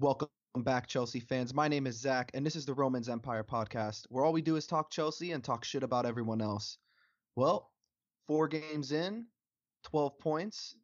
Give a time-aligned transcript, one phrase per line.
[0.00, 0.28] Welcome
[0.60, 1.52] back, Chelsea fans.
[1.52, 4.56] My name is Zach, and this is the Romans Empire podcast, where all we do
[4.56, 6.78] is talk Chelsea and talk shit about everyone else.
[7.36, 7.70] Well,
[8.26, 9.26] four games in,
[9.84, 10.74] 12 points.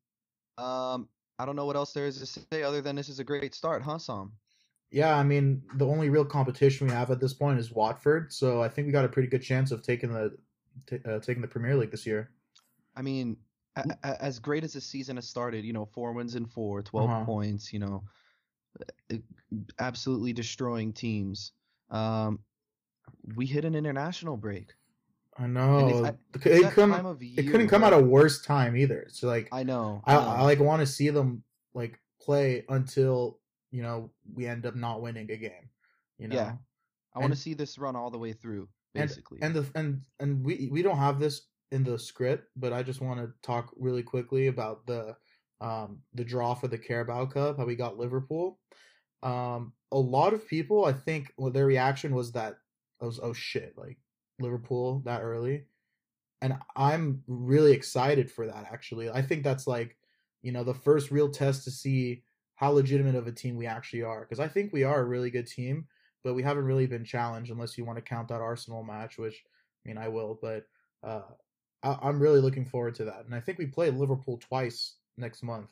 [0.58, 1.08] Um,
[1.38, 3.54] I don't know what else there is to say other than this is a great
[3.54, 4.32] start, huh, Sam?
[4.90, 8.62] Yeah, I mean, the only real competition we have at this point is Watford, so
[8.62, 10.37] I think we got a pretty good chance of taking the
[10.87, 12.33] t- uh, taking the Premier League this year.
[12.95, 13.39] I mean,
[13.77, 16.83] a- a- as great as the season has started, you know, four wins in four,
[16.83, 17.25] 12 Uh-huh.
[17.25, 18.05] points, you know,
[19.79, 21.52] absolutely destroying teams.
[21.91, 22.41] Um,
[23.37, 24.73] we hit an international break.
[25.38, 29.06] I know And it, couldn't of it couldn't come where- at a worse time either.
[29.10, 30.02] So like I know.
[30.06, 30.16] I.
[30.16, 31.42] I like want to see them
[31.74, 33.38] like play until
[33.70, 35.68] you know we end up not winning a game.
[36.18, 36.52] You know, Yeah.
[37.15, 39.38] I want to see this run all the way through, and basically.
[39.43, 43.01] and the and and we we don't have this in the script, but I just
[43.01, 45.16] want to talk really quickly about the
[45.60, 48.59] um the draw for the Carabao Cup, how we got Liverpool.
[49.23, 52.56] Um, a lot of people, I think, well, their reaction was that
[53.01, 53.99] was oh shit, like
[54.38, 55.65] Liverpool that early,
[56.43, 58.68] and I'm really excited for that.
[58.73, 59.96] Actually, I think that's like
[60.43, 62.23] you know the first real test to see
[62.57, 65.31] how legitimate of a team we actually are, because I think we are a really
[65.31, 65.87] good team
[66.27, 69.44] but we haven't really been challenged unless you want to count that Arsenal match, which
[69.84, 70.65] I mean I will, but
[71.04, 71.22] uh,
[71.84, 75.42] I, I'm really looking forward to that, and I think we play Liverpool twice next
[75.42, 75.70] month.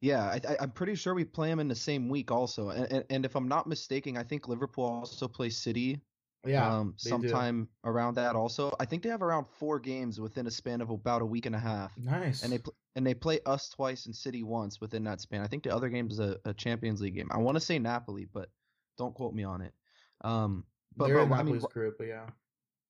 [0.00, 2.70] Yeah, I, I, I'm pretty sure we play them in the same week also.
[2.70, 6.00] And, and, and if I'm not mistaken, I think Liverpool also plays City
[6.42, 7.28] Yeah, um, they do.
[7.28, 8.72] sometime around that also.
[8.80, 11.54] I think they have around four games within a span of about a week and
[11.54, 11.92] a half.
[11.98, 12.42] nice.
[12.42, 15.42] And they pl- and they play us twice and City once within that span.
[15.42, 17.28] I think the other game is a, a Champions League game.
[17.30, 18.50] I want to say Napoli, but
[18.96, 19.74] don't quote me on it.
[20.22, 20.64] Um,
[20.96, 22.26] but, They're but in I mean, group, but yeah,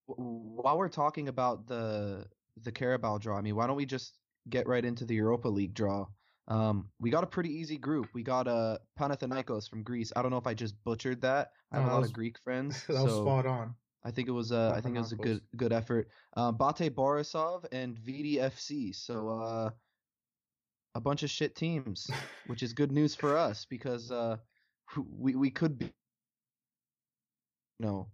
[0.07, 2.29] while we're talking about the
[2.63, 5.75] the Carabao draw, I mean, why don't we just get right into the Europa League
[5.75, 6.07] draw?
[6.49, 8.09] Um, we got a pretty easy group.
[8.13, 10.13] We got uh, Panathinaikos from Greece.
[10.17, 11.53] I don't know if I just butchered that.
[11.71, 13.75] I have No, a lot was- of Greek friends, that was so spot on.
[14.03, 16.09] I think it was uh, I think it was a good good effort.
[16.35, 18.95] Um, Bate Borisov and Vidi FC.
[18.97, 19.71] So uh,
[20.95, 22.11] a bunch of shit teams,
[22.47, 24.39] which is good news for us because uh,
[24.97, 25.85] we we could be,
[27.79, 28.09] you know,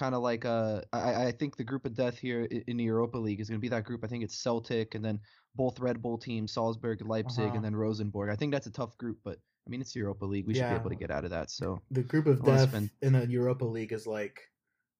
[0.00, 3.18] kind of like uh, I I think the group of death here in the Europa
[3.18, 4.02] League is going to be that group.
[4.02, 5.20] I think it's Celtic and then
[5.54, 7.56] both Red Bull teams, Salzburg, Leipzig, Uh-huh.
[7.56, 8.30] and then Rosenborg.
[8.30, 10.46] I think that's a tough group, but I mean it's the Europa League.
[10.46, 11.50] We should be able to get out of that.
[11.50, 14.40] So The group of death spend- in the Europa League is like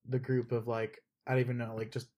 [0.09, 2.09] the group of like I don't even know, like just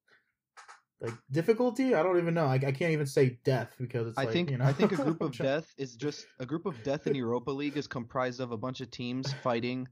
[1.00, 1.94] like difficulty.
[1.94, 2.46] I don't even know.
[2.46, 4.64] Like I can't even say death because it's I like think you know.
[4.64, 7.76] I think a group of death is just a group of death in Europa League
[7.76, 9.86] is comprised of a bunch of teams fighting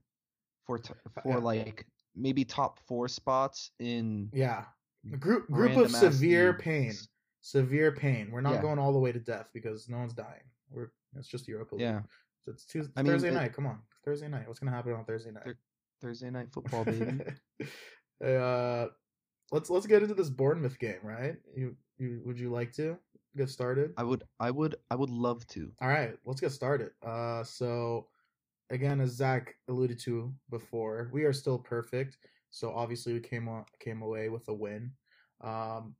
[0.65, 1.85] for t- for like
[2.15, 4.65] maybe top four spots in Yeah,
[5.13, 6.61] a group group of severe leagues.
[6.63, 6.93] pain.
[7.41, 8.29] Severe pain.
[8.31, 8.61] We're not Yeah.
[8.61, 10.43] going all the way to death because no one's dying.
[10.69, 11.81] We're it's just Europa League.
[11.81, 12.01] Yeah,
[12.45, 13.53] So it's Tuesday, I mean, Thursday it- night.
[13.53, 14.47] Come on, Thursday night.
[14.47, 15.43] What's gonna happen on Thursday night?
[15.43, 15.57] Thur-
[16.01, 17.19] Thursday night football, baby.
[18.25, 18.87] uh,
[19.51, 21.37] let's let's get into this Bournemouth game, right?
[21.55, 22.97] You you would you like to
[23.35, 23.93] get started?
[23.97, 25.71] I would I would I would love to.
[25.81, 26.91] All right, let's get started.
[27.03, 28.07] Uh, so
[28.71, 32.17] again, as Zach alluded to before, we are still perfect.
[32.49, 34.91] So obviously, we came on, came away with a win.
[35.41, 35.95] Um,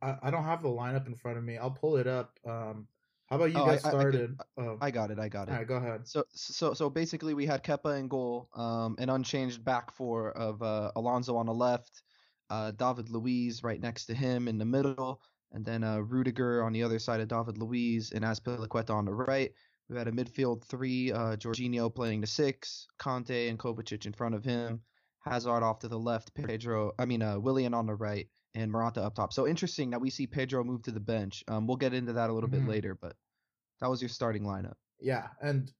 [0.00, 1.58] I, I don't have the lineup in front of me.
[1.58, 2.38] I'll pull it up.
[2.46, 2.86] Um,
[3.26, 4.36] how about you Oh, I- get I- I started?
[4.56, 5.18] oh, I got it.
[5.18, 5.52] I got it.
[5.52, 6.06] all right, go ahead.
[6.08, 10.62] So so so basically we had Kepa in goal, um, an unchanged back four of
[10.62, 12.02] uh, Alonso on the left,
[12.50, 15.20] uh, David Luiz right next to him in the middle,
[15.52, 19.12] and then uh, Rudiger on the other side of David Luiz and Azpilicueta on the
[19.12, 19.52] right.
[19.88, 24.34] We had a midfield three, uh, Jorginho playing the six, Kanté and Kovacic in front
[24.34, 24.82] of him,
[25.20, 29.02] Hazard off to the left, Pedro, I mean uh, Willian on the right, and Morata
[29.02, 29.32] up top.
[29.32, 31.42] So interesting that we see Pedro move to the bench.
[31.48, 32.52] Um, we'll get into that a little Mhm.
[32.52, 33.16] bit later, but
[33.80, 34.74] that was your starting lineup.
[35.00, 35.72] Yeah, and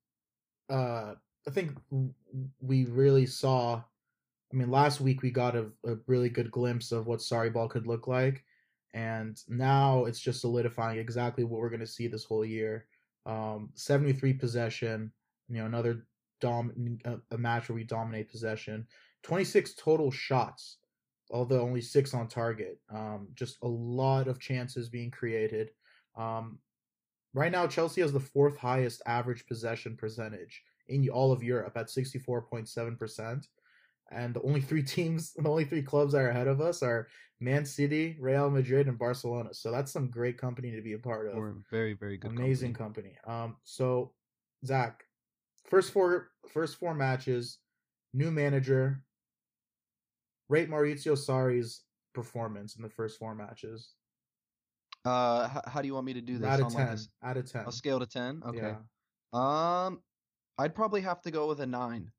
[0.71, 1.15] uh,
[1.47, 1.77] I think
[2.61, 3.83] we really saw.
[4.51, 7.69] I mean, last week we got a, a really good glimpse of what Sarri Ball
[7.69, 8.45] could look like,
[8.95, 12.87] and now it's just solidifying exactly what we're going to see this whole year.
[13.27, 15.13] Um, Seventy-three possession,
[15.49, 16.07] you know, another
[16.41, 18.87] dom a, a match where we dominate possession.
[19.23, 20.79] Twenty-six total shots,
[21.31, 22.79] although only six on target.
[22.91, 25.71] Um, just a lot of chances being created.
[26.17, 26.59] Um,
[27.35, 31.89] Right now, Chelsea has the fourth highest average possession percentage in all of Europe at
[31.89, 33.47] 64.7%.
[34.11, 37.09] And the only three teams, the only three clubs that are ahead of us are
[37.41, 39.51] Man City, Real Madrid, and Barcelona.
[39.55, 41.37] So that's some great company to be a part of.
[41.37, 42.31] We're very, very good.
[42.33, 43.17] Amazing company.
[43.25, 43.43] company.
[43.45, 44.13] Um, so
[44.65, 45.05] Zach,
[45.67, 47.59] first four first four matches,
[48.13, 49.03] new manager.
[50.49, 51.83] Rate Maurizio Sarri's
[52.15, 53.93] performance in the first four matches.
[55.05, 56.49] Uh, h- how do you want me to do this?
[56.49, 56.95] Out of on like a ten.
[56.95, 57.67] s- Out of ten.
[57.69, 58.43] a scale to ten.
[58.47, 58.59] Okay.
[58.75, 58.77] Yeah.
[59.35, 60.01] Um,
[60.57, 62.11] I'd probably have to go with a nine.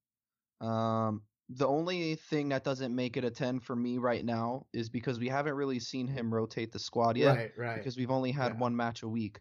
[0.62, 4.90] Um, the only thing that doesn't make it a 10 for me right now is
[4.90, 7.36] because we haven't really seen him rotate the squad yet.
[7.36, 7.78] Right, right.
[7.78, 8.60] Because we've only had Yeah.
[8.60, 9.40] one match a week.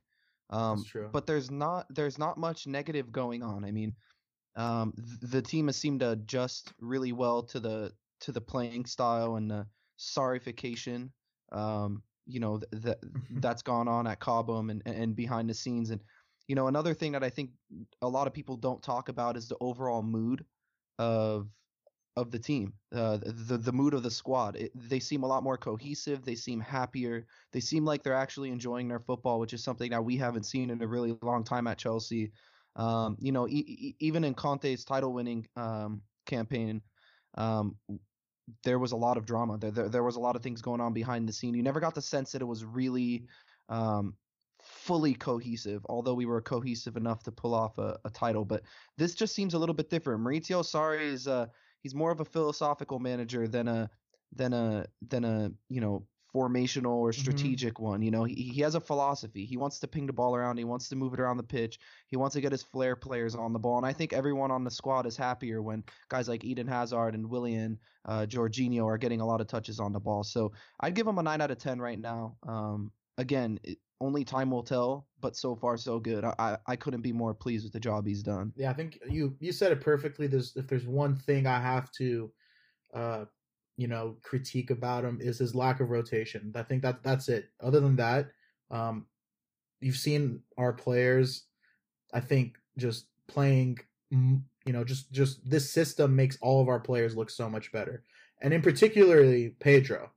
[0.51, 1.11] Um, That's true.
[1.13, 3.65] but there's not there's not much negative going on.
[3.65, 3.95] I mean,
[4.57, 8.87] um, th- the team has seemed to adjust really well to the to the playing
[8.87, 9.67] style and the
[9.99, 11.13] sarification.
[11.53, 12.99] Um, you know th- that
[13.43, 15.91] that's gone on at Cobham and and behind the scenes.
[15.91, 16.01] And
[16.47, 17.51] you know another thing that I think
[18.01, 20.45] a lot of people don't talk about is the overall mood
[20.99, 21.49] of
[22.21, 23.19] of the team, uh,
[23.49, 24.57] the the mood of the squad.
[24.57, 26.25] It, they seem a lot more cohesive.
[26.25, 27.27] They seem happier.
[27.53, 30.71] They seem like they're actually enjoying their football, which is something that we haven't seen
[30.71, 32.33] in a really long time at Chelsea.
[32.77, 36.83] Um, you know, e- e- even in Conte's title-winning um, campaign,
[37.35, 37.77] um,
[38.63, 39.59] there was a lot of drama.
[39.59, 41.55] There, there there was a lot of things going on behind the scene.
[41.55, 43.27] You never got the sense that it was really
[43.69, 44.15] um,
[44.61, 48.45] fully cohesive, although we were cohesive enough to pull off a, a title.
[48.45, 48.63] But
[48.97, 50.23] this just seems a little bit different.
[50.23, 51.47] Maurizio Sarri is uh,
[51.89, 53.91] he's more of a philosophical manager than a
[54.37, 58.03] than a than a you know formational or strategic one.
[58.03, 59.47] You know, he he has a philosophy.
[59.47, 60.59] He wants to ping the ball around.
[60.59, 61.79] He wants to move it around the pitch.
[62.09, 63.79] He wants to get his flair players on the ball.
[63.79, 67.31] And I think everyone on the squad is happier when guys like Eden Hazard and
[67.31, 70.23] Willian, uh, Jorginho are getting a lot of touches on the ball.
[70.23, 72.37] So I'd give him a nine out of ten right now.
[72.47, 76.25] Um, again, it, only time will tell, but so far so good.
[76.25, 78.53] I, I couldn't be more pleased with the job he's done.
[78.57, 80.27] Yeah, I think you you said it perfectly.
[80.27, 82.31] There's if there's one thing I have to,
[82.95, 83.25] uh,
[83.77, 86.53] you know, critique about him is his lack of rotation.
[86.55, 87.51] I think that that's it.
[87.61, 88.31] Other than that,
[88.71, 89.07] um,
[89.81, 91.45] you've seen our players.
[92.13, 93.79] I think just playing,
[94.11, 98.05] you know, just just this system makes all of our players look so much better,
[98.43, 100.13] and in particularly Pedro.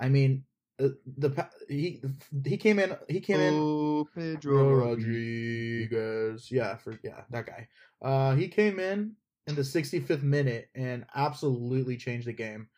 [0.00, 0.44] I mean,
[0.78, 2.02] the, the he
[2.44, 5.90] he came in he came in Oh, Pedro Pedro Rodriguez.
[5.90, 6.50] Rodriguez.
[6.50, 7.68] Yeah, for yeah, that guy.
[8.02, 9.16] Uh he came in
[9.46, 12.68] in the 65th minute and absolutely changed the game.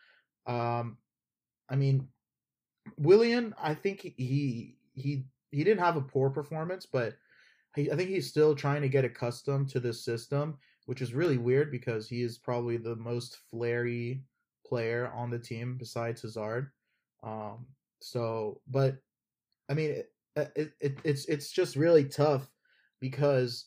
[0.47, 0.99] Um
[1.69, 2.09] I mean
[2.99, 7.17] Willian, I think he he he didn't have a poor performance, but
[7.75, 11.39] he, I think he's still trying to get accustomed to this system, which is really
[11.39, 14.23] weird because he is probably the most flary
[14.67, 16.71] player on the team besides Hazard.
[17.23, 17.67] Um
[18.01, 18.97] so but
[19.69, 22.49] I mean it, it, it it's it's just really tough
[23.01, 23.67] because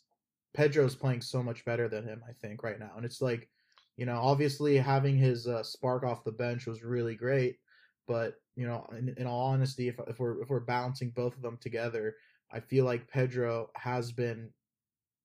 [0.54, 2.92] Pedro's playing so much better than him, I think, right now.
[2.96, 3.50] And it's like,
[3.98, 7.58] you know, obviously having his uh, spark off the bench was really great,
[8.08, 11.42] but you know, in, in all honesty, if if we're if we're balancing both of
[11.42, 12.16] them together,
[12.52, 14.50] I feel like Pedro has been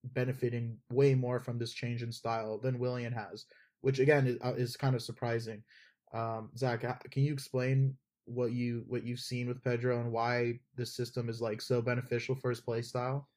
[0.04, 3.46] benefiting way more from this change in style than Willian has,
[3.80, 5.62] which again is, uh, is kind of surprising.
[6.12, 10.94] Um, Zach, can you explain what you what you've seen with Pedro and why this
[10.96, 13.30] system is like so beneficial for his play style?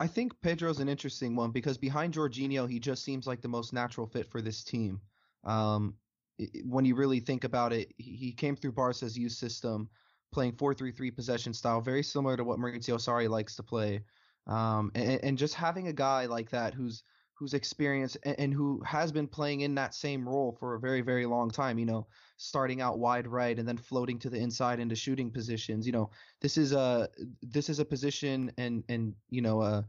[0.00, 3.72] I think Pedro's an interesting one because behind Jorginho, he just seems like the most
[3.72, 5.00] natural fit for this team.
[5.44, 5.98] Um,
[6.40, 9.90] i- i- when you really think about it, he he came through Barca's youth system,
[10.32, 14.04] playing 4-3-3 possession style, very similar to what Maurizio Sarri likes to play.
[14.46, 17.04] Um, and, and just having a guy like that who's
[17.36, 21.02] who's experienced and, and who has been playing in that same role for a very
[21.02, 21.78] very long time.
[21.78, 22.08] You know,
[22.44, 25.86] starting out wide right and then floating to the inside into shooting positions.
[25.86, 26.10] You know,
[26.40, 27.08] this is a
[27.42, 29.84] this is a position and and you know a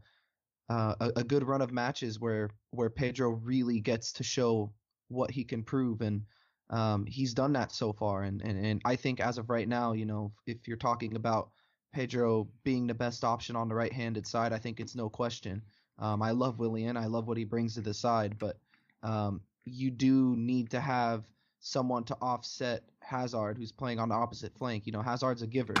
[0.68, 4.72] a, a good run of matches where where Pedro really gets to show
[5.08, 6.22] what he can prove and
[6.70, 9.92] um, he's done that so far and, and and I think as of right now
[9.92, 11.50] you know if you're talking about
[11.92, 15.62] Pedro being the best option on the right-handed side I think it's no question
[16.00, 18.58] um, I love Willian I love what he brings to the side but
[19.04, 21.24] um, you do need to have
[21.66, 25.74] someone to offset Hazard who's playing on the opposite flank you know Hazard's a giver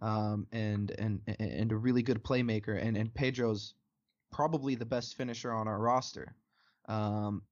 [0.00, 3.74] um, and and and a really good playmaker and and Pedro's
[4.30, 6.34] probably the best finisher on our roster.
[6.88, 7.42] Um,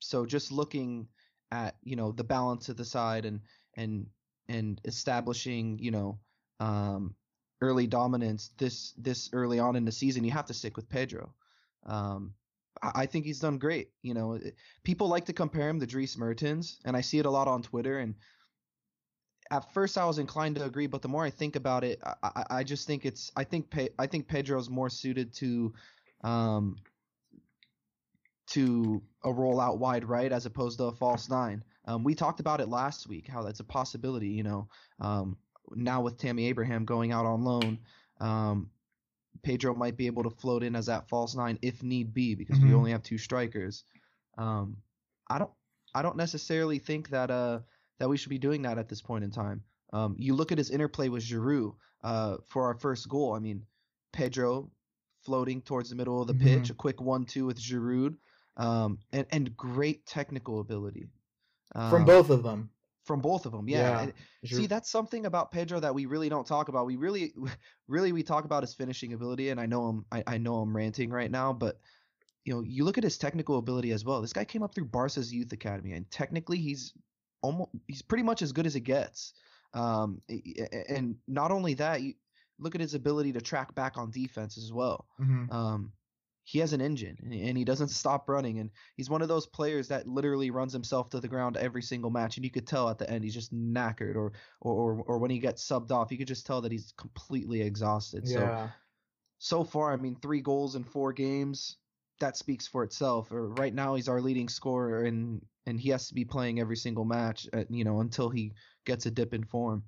[0.00, 1.08] so just looking
[1.50, 3.40] at you know the balance of the side and
[3.74, 4.06] and
[4.48, 6.18] and establishing you know
[6.60, 7.14] um,
[7.60, 11.32] early dominance this this early on in the season, you have to stick with Pedro.
[11.86, 12.34] Um,
[12.82, 13.90] I, think he's done great.
[14.02, 14.38] You know,
[14.84, 17.62] people like to compare him to Dries Mertens, and I see it a lot on
[17.62, 17.98] Twitter.
[17.98, 18.14] And
[19.50, 22.44] at first, I was inclined to agree, but the more I think about it, I,
[22.50, 25.72] I, just think it's I think Pe- I think Pedro's more suited to
[26.24, 26.76] um,
[28.48, 31.64] to a rollout wide right as opposed to a false nine.
[31.86, 34.28] Um, we talked about it last week how that's a possibility.
[34.28, 34.68] You know,
[35.00, 35.36] um,
[35.74, 37.78] now with Tammy Abraham going out on loan,
[38.20, 38.70] um,
[39.42, 42.60] Pedro might be able to float in as that false nine if need be because
[42.60, 42.74] we Mhm.
[42.76, 43.84] only have two strikers.
[44.38, 44.76] Um,
[45.28, 45.50] I don't
[45.94, 47.60] I don't necessarily think that uh
[47.98, 49.64] that we should be doing that at this point in time.
[49.92, 53.32] Um, you look at his interplay with Giroud uh, for our first goal.
[53.34, 53.66] I mean,
[54.12, 54.70] Pedro
[55.22, 56.40] floating towards the middle of the Mhm.
[56.40, 58.16] pitch, a quick one-two with Giroud.
[58.58, 61.08] um, and and great technical ability
[61.72, 62.70] from um, both of them.
[63.06, 63.68] From both of them.
[63.68, 64.10] Yeah.
[64.42, 64.56] Yeah.
[64.56, 66.86] See, that's something about Pedro that we really don't talk about.
[66.86, 67.32] We really,
[67.88, 70.76] really, we talk about his finishing ability, and I know I'm, I, I know I'm
[70.76, 71.80] ranting right now, but
[72.44, 74.20] you know, you look at his technical ability as well.
[74.20, 76.92] This guy came up through Barca's youth academy, and technically, he's
[77.42, 79.34] almost, he's pretty much as good as it gets.
[79.74, 80.22] Um,
[80.88, 82.14] and not only that, you
[82.58, 85.06] look at his ability to track back on defense as well.
[85.20, 85.52] Mhm.
[85.52, 85.92] Um,
[86.46, 89.88] he has an engine, and- he doesn't stop running, and he's one of those players
[89.88, 92.98] that literally runs himself to the ground every single match, and you could tell at
[92.98, 96.16] the end he's just knackered, or or or, or when he gets subbed off, you
[96.16, 98.28] could just tell that he's completely exhausted.
[98.28, 98.70] So Yeah.
[99.38, 101.76] so far, I mean, three goals in four games.
[102.20, 103.30] That speaks for itself.
[103.32, 106.76] Or right now, he's our leading scorer, and and he has to be playing every
[106.76, 108.52] single match, uh, you know, until he
[108.84, 109.82] gets a dip in form.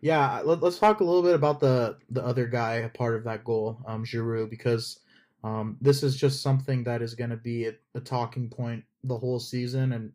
[0.00, 3.24] Yeah, let, us talk a little bit about the the other guy, a part of
[3.24, 5.00] that goal, um, Giroud, because
[5.46, 9.16] um, this is just something that is going to be a, a talking point the
[9.16, 10.12] whole season, and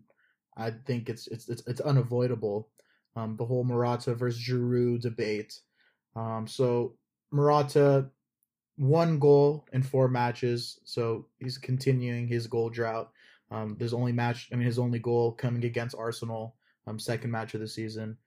[0.58, 2.68] I think it's it's it's, it's unavoidable.
[3.16, 5.58] Um, the whole Morata versus Giroud debate.
[6.18, 6.96] Um, so
[7.32, 8.10] Morata,
[8.76, 13.10] one goal in four matches, so he's continuing his goal drought.
[13.52, 16.56] Um, there's only match, I mean, his only goal coming against Arsenal,
[16.88, 18.18] um, second match of the season.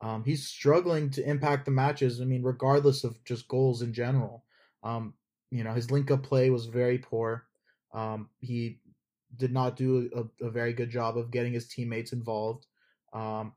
[0.00, 2.20] Um, he's struggling to impact the matches.
[2.20, 4.44] I mean, regardless of just goals in general.
[4.84, 5.14] Um,
[5.52, 7.44] you know, his link up play was very poor.
[7.92, 8.80] Um, he
[9.36, 12.66] did not do a, a very good job of getting his teammates involved.
[13.12, 13.52] Um,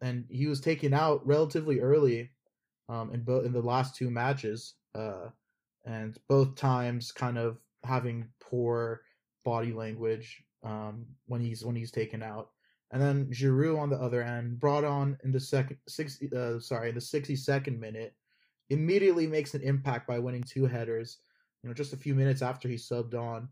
[0.00, 2.30] and he was taken out relatively early
[2.88, 5.28] um, in both in the last two matches, uh,
[5.84, 9.02] and both times kind of having poor
[9.44, 12.50] body language um, when he's when he's taken out.
[12.92, 16.92] And then Giroud on the other end brought on in the second sixty uh, sorry
[16.92, 18.14] the sixty second minute,
[18.70, 21.18] immediately makes an impact by winning two headers.
[21.64, 23.48] You know, just a few minutes after he subbed on,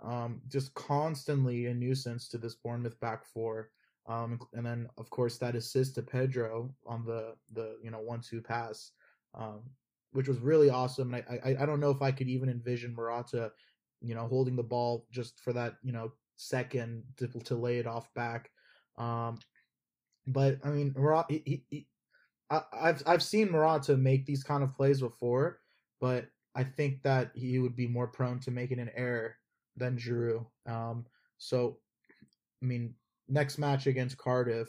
[0.00, 3.70] um, just constantly a nuisance to this Bournemouth back four.
[4.06, 8.20] Um, and then of course that assist to Pedro on the the you know one
[8.20, 8.92] two pass,
[9.34, 9.62] um,
[10.12, 11.12] which was really awesome.
[11.12, 13.50] And I, I I don't know if I could even envision Morata,
[14.00, 17.86] you know, holding the ball just for that you know second to to lay it
[17.88, 18.52] off back.
[18.96, 19.40] Um,
[20.28, 21.86] but I mean, Morata, he, he, he,
[22.48, 25.58] I, I've I've seen Morata make these kind of plays before,
[26.00, 29.36] but I think that he would be more prone to making an error
[29.76, 30.46] than Giroud.
[30.66, 31.04] Um,
[31.36, 31.76] so,
[32.62, 32.94] I mean,
[33.28, 34.68] next match against Cardiff,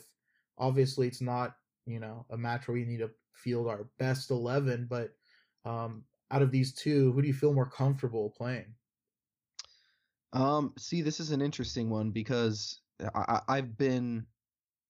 [0.58, 4.86] obviously it's not you know a match where we need to field our best eleven,
[4.90, 5.12] but
[5.66, 8.74] um, out of these two, who do you feel more comfortable playing?
[10.34, 12.82] Um, see, this is an interesting one because
[13.16, 14.26] I, I've been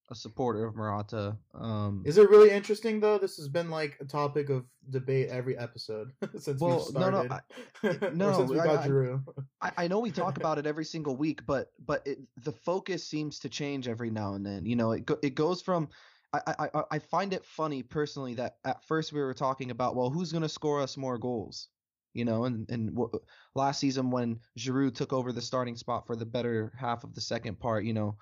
[0.09, 1.37] a supporter of Morata.
[1.53, 3.17] Um, Is it really interesting though?
[3.17, 7.27] This has been like a topic of debate every episode since Well, we no, no.
[7.29, 9.67] I- no, since we I- got I-.
[9.67, 13.05] I, I know we talk about it every single week, but but it, the focus
[13.07, 14.65] seems to change every now and then.
[14.65, 15.89] You know, it go, it goes from
[16.33, 19.95] I, I I- I find it funny personally that at first we were talking about
[19.95, 21.67] well who's gonna score us more goals,
[22.13, 23.11] you know, and and w-
[23.55, 27.21] last season when Giroud took over the starting spot for the better half of the
[27.21, 28.17] second part, you know,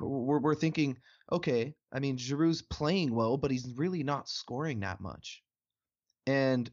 [0.00, 0.98] we're we're thinking
[1.32, 5.44] okay, I mean Giroud's playing well, but he's really not scoring that much,
[6.26, 6.70] and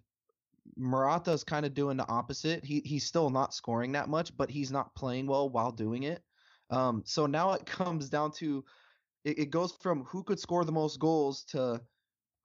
[0.78, 2.64] Morata's kind of doing the opposite.
[2.66, 6.24] He he's still not scoring that much, but he's not playing well while doing it.
[6.70, 8.64] Um, so now it comes down to
[9.26, 11.82] it, it goes from who could score the most goals to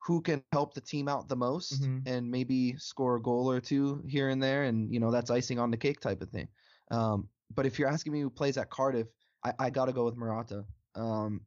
[0.04, 2.02] who can help the team out the most Mhm.
[2.06, 5.58] and maybe score a goal or two here and there, and you know that's icing
[5.58, 6.49] on the cake type of thing.
[6.90, 9.08] Um, but if you're asking me who plays at Cardiff,
[9.45, 10.64] I, I got to go with Morata.
[10.95, 11.42] Um,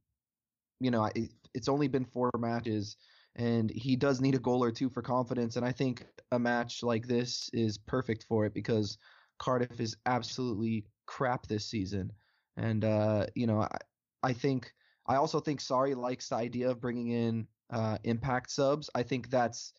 [0.80, 1.12] you know, I,
[1.54, 2.98] it's only been four matches,
[3.36, 5.56] and he does need a goal or two for confidence.
[5.56, 8.98] And I think a match like this is perfect for it because
[9.40, 12.12] Cardiff is absolutely crap this season.
[12.58, 13.78] And uh, you know, I,
[14.24, 14.72] I think
[15.08, 18.90] I also think Sarri likes the idea of bringing in uh, impact subs.
[18.96, 19.74] I think that's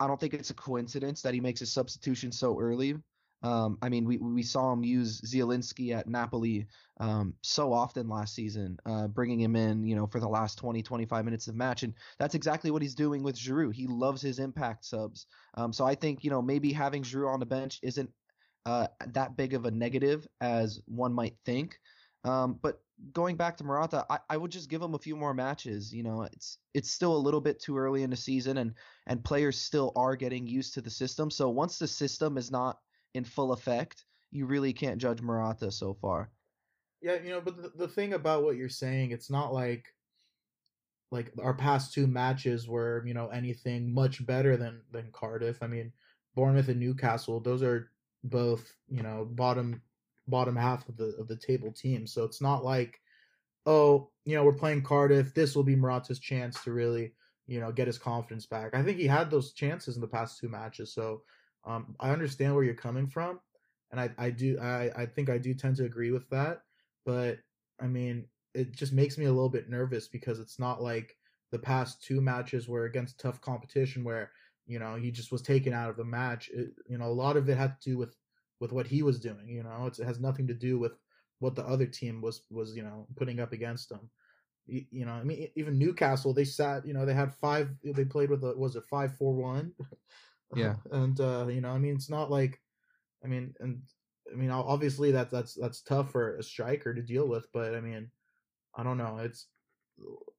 [0.00, 2.94] I don't think it's a coincidence that he makes a substitution so early.
[3.42, 6.66] Um, I mean, we we saw him use Zielinski at Napoli
[6.98, 10.82] um, so often last season, uh, bringing him in, you know, for the last 20,
[10.82, 13.74] 25 minutes of match, and that's exactly what he's doing with Giroud.
[13.74, 15.26] He loves his impact subs.
[15.54, 18.10] Um, so I think you know maybe having Giroud on the bench isn't
[18.66, 21.78] uh, that big of a negative as one might think.
[22.24, 22.80] Um, but
[23.12, 25.94] going back to Morata, I, I would just give him a few more matches.
[25.94, 28.74] You know, it's it's still a little bit too early in the season, and
[29.06, 31.30] and players still are getting used to the system.
[31.30, 32.78] So once the system is not
[33.14, 36.30] in full effect, you really can't judge Morata so far.
[37.00, 39.86] Yeah, you know, but the, the thing about what you're saying, it's not like
[41.10, 45.62] like our past two matches were, you know, anything much better than than Cardiff.
[45.62, 45.92] I mean,
[46.34, 47.90] Bournemouth and Newcastle, those are
[48.24, 49.82] both, you know, bottom
[50.26, 52.06] bottom half of the of the table team.
[52.06, 53.00] So it's not like,
[53.64, 55.34] oh, you know, we're playing Cardiff.
[55.34, 57.12] This will be Morata's chance to really,
[57.46, 58.74] you know, get his confidence back.
[58.74, 60.92] I think he had those chances in the past two matches.
[60.92, 61.22] So
[61.68, 63.40] um, I understand where you're coming from,
[63.92, 66.62] and I I do I I think I do tend to agree with that.
[67.06, 67.38] But
[67.80, 71.16] I mean, it just makes me a little bit nervous because it's not like
[71.52, 74.30] the past two matches were against tough competition where
[74.66, 76.50] you know he just was taken out of the match.
[76.52, 78.16] It, you know, a lot of it had to do with
[78.60, 79.48] with what he was doing.
[79.48, 80.92] You know, it's, it has nothing to do with
[81.40, 84.10] what the other team was was you know putting up against him.
[84.66, 86.86] You, you know, I mean, even Newcastle, they sat.
[86.86, 87.70] You know, they had five.
[87.84, 89.72] They played with a was it five four one.
[90.54, 92.60] Yeah, and uh, you know, I mean, it's not like,
[93.24, 93.82] I mean, and
[94.32, 97.80] I mean, obviously that's that's that's tough for a striker to deal with, but I
[97.80, 98.10] mean,
[98.74, 99.18] I don't know.
[99.18, 99.46] It's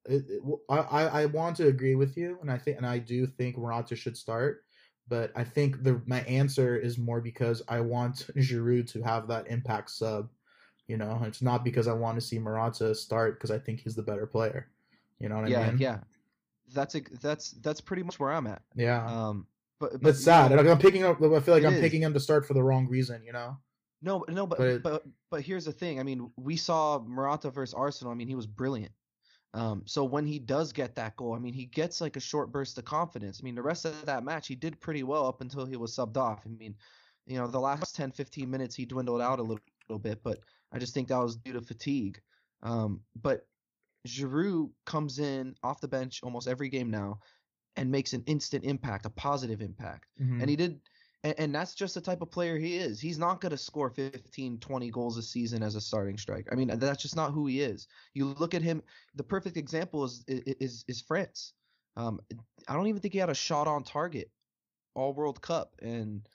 [0.06, 3.26] it, it, I I want to agree with you, and I think and I do
[3.26, 4.64] think Morata should start,
[5.08, 9.48] but I think the my answer is more because I want Giroud to have that
[9.48, 10.30] impact sub.
[10.88, 13.96] You know, it's not because I want to see Morata start because I think he's
[13.96, 14.70] the better player.
[15.20, 15.78] You know what yeah, I mean?
[15.78, 16.00] Yeah,
[16.74, 18.62] That's a that's that's pretty much where I'm at.
[18.76, 19.06] Yeah.
[19.06, 19.46] Um,
[19.80, 20.52] but, but That's sad.
[20.52, 21.22] know, I'm picking up.
[21.22, 21.80] I feel like I'm is.
[21.82, 23.24] picking him to start for the wrong reason.
[23.24, 23.58] You know.
[24.02, 26.00] No, no, but But it- but but here's the thing.
[26.00, 28.12] I mean, we saw Morata versus Arsenal.
[28.14, 28.92] I mean, he was brilliant.
[29.54, 32.52] Um, so when he does get that goal, I mean, he gets like a short
[32.52, 33.40] burst of confidence.
[33.42, 35.96] I mean, the rest of that match, he did pretty well up until he was
[35.96, 36.44] subbed off.
[36.46, 36.76] I mean,
[37.26, 40.40] you know, the last 10, 15 minutes, he dwindled out a little, little bit, but
[40.72, 42.22] I just think that was due to fatigue.
[42.62, 43.48] Um, but
[44.08, 47.20] Giroud comes in off the bench almost every game now
[47.80, 50.06] and makes an instant impact, a positive impact.
[50.20, 50.42] Mhm.
[50.42, 50.82] and he did
[51.24, 53.02] and, and that's just the type of player he is.
[53.02, 56.50] He's not going to score 15 20 goals a season as a starting striker.
[56.54, 57.88] I mean that's just not who he is.
[58.14, 58.82] You look at him
[59.16, 61.54] the perfect example is is is france.
[61.98, 62.20] Um
[62.68, 64.32] i don't even think he had a shot on target
[64.96, 66.28] all world cup and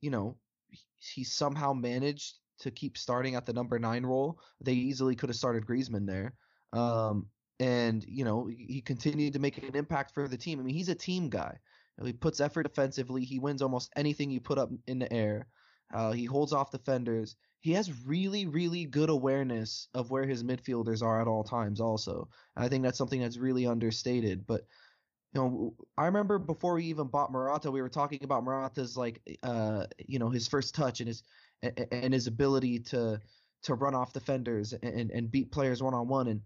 [0.00, 0.36] you know
[0.68, 4.40] he- he somehow managed to keep starting at the number 9 role.
[4.60, 6.34] They easily could have started griezmann there.
[6.72, 7.30] Um
[7.60, 10.88] and you know he continued to make an impact for the team i mean he's
[10.88, 11.58] a team guy
[12.04, 13.24] he puts effort defensively.
[13.24, 15.48] He wins almost anything you put up in the air.
[15.92, 17.36] Uh, he holds off defenders.
[17.60, 21.80] He has really, really good awareness of where his midfielders are at all times.
[21.80, 24.46] Also, and I think that's something that's really understated.
[24.46, 24.66] But
[25.34, 29.20] you know, I remember before we even bought Morata, we were talking about Morata's like,
[29.42, 31.22] uh, you know, his first touch and his
[31.90, 33.20] and his ability to
[33.64, 36.42] to run off defenders and and beat players one on one, and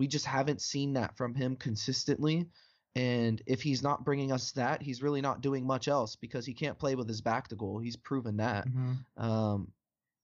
[0.00, 2.46] we just haven't seen that from him consistently.
[2.96, 6.54] And if he's not bringing us that, he's really not doing much else because he
[6.54, 7.78] can't play with his back to goal.
[7.78, 8.66] He's proven that.
[8.66, 8.96] Mhm.
[9.18, 9.72] Um,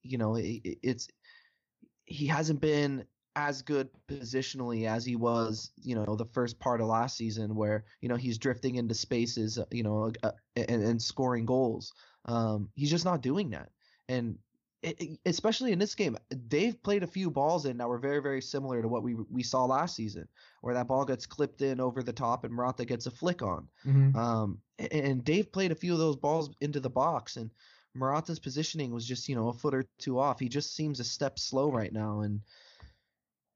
[0.02, 1.08] you know, it, it- it's
[2.06, 6.86] he hasn't been as good positionally as he was, you know, the first part of
[6.86, 11.02] last season, where you know he's drifting into spaces, uh, you know, uh, and, and
[11.02, 11.92] scoring goals.
[12.24, 13.70] Um, he's just not doing that,
[14.08, 14.38] and
[14.82, 16.16] it, especially in this game,
[16.48, 19.42] they've played a few balls in that were very, very similar to what we we
[19.42, 20.28] saw last season,
[20.60, 23.68] where that ball gets clipped in over the top and Morata gets a flick on.
[23.84, 24.14] Mhm.
[24.14, 27.50] Um, and Dave played a few of those balls into the box, and
[27.94, 30.38] Morata's positioning was just, you know, a foot or two off.
[30.38, 32.42] He just seems a step slow right now, and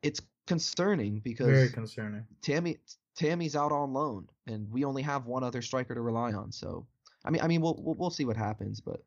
[0.02, 2.26] it's concerning because Very concerning.
[2.40, 2.78] Tammy
[3.14, 6.50] Tammy's out on loan, and we only have one other striker to rely on.
[6.50, 6.86] So,
[7.24, 9.02] I mean, I mean, we'll we'll, we'll see what happens, but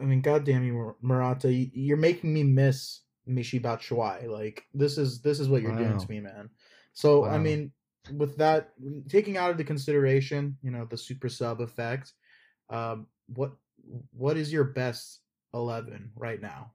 [0.00, 4.28] I mean, goddamn you, Mur- Morata, you're making me miss Michy Batshuayi.
[4.28, 6.50] Like this is this is what you're doing to me, man.
[6.92, 7.72] So I mean,
[8.12, 8.72] with that
[9.08, 12.12] taking out of the consideration, you know, the super sub effect,
[12.70, 13.52] um, what
[14.12, 15.20] what is your best
[15.54, 16.72] eleven right now?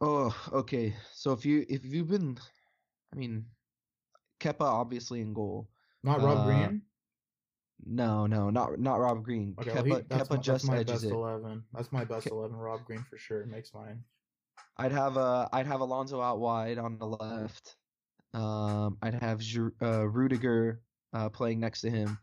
[0.00, 0.94] oh, okay.
[1.12, 2.38] So if you if you've been,
[3.12, 3.44] I mean,
[4.40, 5.68] Kepa obviously in goal.
[6.02, 6.82] Not Rob Uh, Green.
[7.86, 9.54] No, no, not not Rob Green.
[9.58, 11.12] Okay, Kepa, well, he, that's, Kepa my, that's my edges best it.
[11.12, 11.64] eleven.
[11.72, 12.56] That's my best Ke- eleven.
[12.56, 14.04] Rob Green for sure makes mine.
[14.76, 17.76] I'd have uh I'd have Alonso out wide on the left.
[18.32, 19.42] Um, I'd have
[19.82, 22.16] uh, Rudiger uh, playing next to him,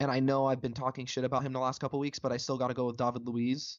[0.00, 2.36] and I know I've been talking shit about him the last couple weeks, but I
[2.38, 3.78] still got to go with David Luiz.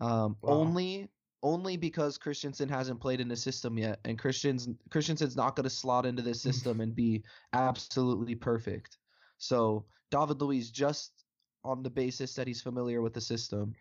[0.00, 0.52] Um, Wow.
[0.52, 1.08] only
[1.42, 5.70] only because Christensen hasn't played in the system yet, and Christian's Christensen's not going to
[5.70, 8.98] slot into this system and be absolutely perfect.
[9.38, 11.24] So David Luiz just
[11.64, 13.74] on the basis that he's familiar with the system.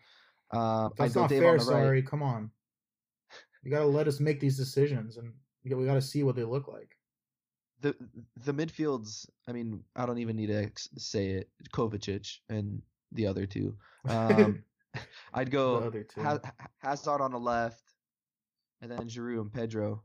[0.51, 1.65] Uh, That's not Dave fair, on right.
[1.65, 2.01] sorry.
[2.01, 2.51] Come on.
[3.63, 5.33] You gotta let us make these decisions, and
[5.63, 6.97] we gotta- see what they look like.
[7.81, 7.95] the
[8.37, 9.27] the midfields.
[9.47, 11.49] I mean, I don't even need to say it.
[11.73, 13.75] Kovacic and the other two.
[14.07, 14.63] Um,
[15.33, 17.83] I'd the go other two ha- Ha- Hazard on the left,
[18.81, 20.03] and then Giroud and Pedro.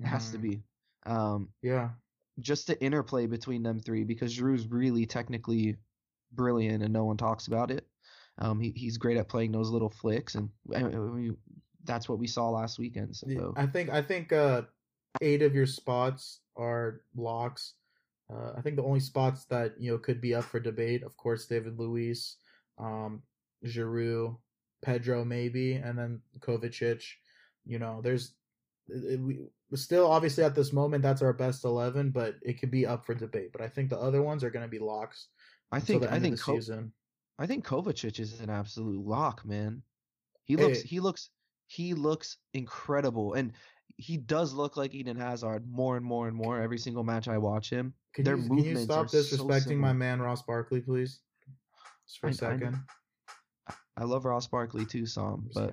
[0.00, 0.42] It has to Mhm.
[0.42, 0.62] be.
[1.04, 1.90] Um, Yeah,
[2.40, 5.76] just the interplay between them three because Giroud's really technically
[6.32, 7.86] brilliant and no one talks about it.
[8.38, 11.36] Um, he, he's great at playing those little flicks, and I mean,
[11.84, 13.14] that's what we saw last weekend.
[13.14, 14.62] So I think I think uh,
[15.20, 17.74] eight of your spots are locks.
[18.32, 21.16] Uh, I think the only spots that you know could be up for debate, of
[21.18, 22.36] course, David Luiz,
[22.78, 23.22] um,
[23.66, 24.38] Giroud,
[24.80, 27.02] Pedro maybe, and then Kovacic.
[27.66, 28.32] You know, there's
[29.18, 33.06] we still obviously at this moment that's our best eleven, but it could be up
[33.06, 33.52] for debate.
[33.52, 35.28] But I think the other ones are going to be locks.
[35.70, 36.92] I think I think Ko- season.
[37.38, 39.82] I think Kovacic is an absolute lock, man.
[40.44, 40.88] He looks hey.
[40.88, 41.30] he looks
[41.66, 43.52] he looks incredible, and
[43.96, 47.38] he does look like Eden Hazard more and more and more every single match I
[47.38, 47.94] watch him.
[48.14, 51.20] Can Their you, can you stop disrespecting so my man Ross Barkley, please?
[52.06, 52.78] Just for I, a second.
[53.68, 55.72] I, I, love Ross Barkley too, Sam, but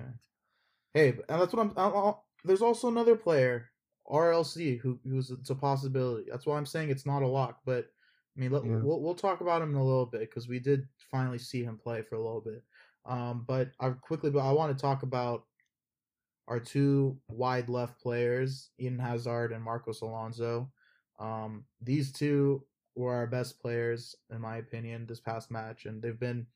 [0.94, 2.14] hey, and that's what I'm.
[2.44, 3.70] There's also another player,
[4.08, 6.26] RLC, who who's it's a possibility.
[6.30, 7.86] That's why I'm saying it's not a lock, but
[8.36, 8.76] I mean, let, yeah.
[8.82, 11.78] we'll we'll talk about him in a little bit because we did finally see him
[11.78, 12.62] play for a little bit.
[13.06, 15.44] Um, but I quickly, but I want to talk about
[16.48, 20.70] our two wide left players, Eden Hazard and Marcos Alonso.
[21.18, 22.64] Um, these two
[22.96, 26.46] were our best players, in my opinion, this past match, and they've been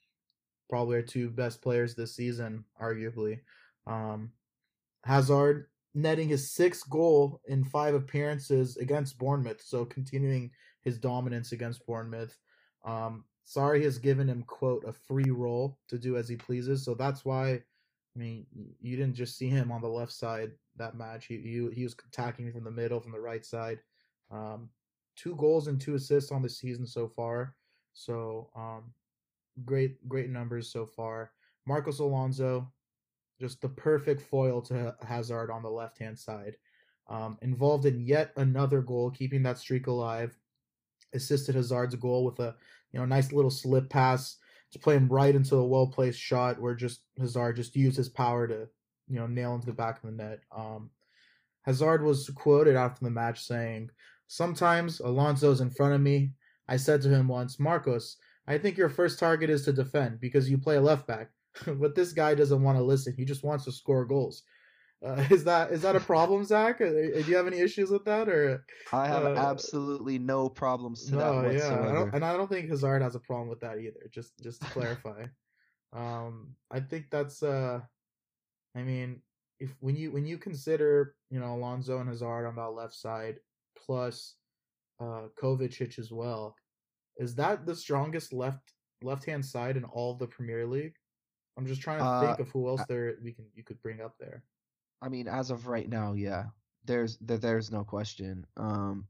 [0.69, 3.41] probably our two best players this season, arguably.
[3.87, 4.33] Um,
[5.05, 10.51] Hazard netting his sixth goal in five appearances against Bournemouth, so continuing
[10.83, 12.37] his dominance against Bournemouth.
[12.85, 16.95] Um, Sarri has given him, quote, a free role to do as he pleases, so
[16.95, 17.63] that's why
[18.15, 18.47] I mean,
[18.81, 21.27] you didn't just see him on the left side that match.
[21.27, 23.81] He he, he was attacking from the middle, from the right side.
[24.31, 24.71] Um,
[25.17, 27.57] two goals and two assists on the season so far.
[27.93, 28.93] So um,
[29.65, 31.33] great great numbers so far.
[31.67, 32.71] Marcos Alonso,
[33.41, 36.57] just the perfect foil to Hazard on the left hand side.
[37.09, 40.37] Um, involved in yet another goal, keeping that streak alive.
[41.13, 42.57] Assisted Hazard's goal with a
[42.93, 44.39] you know nice little slip pass
[44.73, 48.09] to play him right into a well placed shot where just Hazard just used his
[48.09, 48.69] power to
[49.09, 50.41] you know nail into the back of the net.
[50.57, 50.91] Um,
[51.63, 53.91] Hazard was quoted after the match saying,
[54.27, 56.33] "Sometimes Alonso's in front of me.
[56.67, 58.17] I said to him once, Marcos,
[58.47, 61.31] I think your first target is to defend because you play left back.
[61.67, 63.15] but this guy doesn't want to listen.
[63.17, 64.43] He just wants to score goals.
[65.05, 66.81] Uh, is that is that a problem, Zach?
[66.81, 71.07] Uh, do you have any issues with that, or I have uh, absolutely no problems
[71.07, 71.95] to no, that whatsoever.
[71.95, 74.09] Yeah, I and I don't think Hazard has a problem with that either.
[74.11, 75.25] Just just to clarify,
[75.93, 77.81] um, I think that's uh,
[78.75, 79.21] I mean,
[79.61, 83.37] if when you when you consider you know Alonso and Hazard on that left side
[83.77, 84.37] plus
[85.01, 86.57] uh Kovacic as well,
[87.19, 90.95] is that the strongest left left hand side in all of the Premier League?
[91.57, 94.01] I'm just trying to uh, think of who else there we can you could bring
[94.01, 94.43] up there.
[95.01, 96.45] I mean, as of right now, yeah,
[96.85, 98.47] there's there, there's no question.
[98.57, 99.07] Um,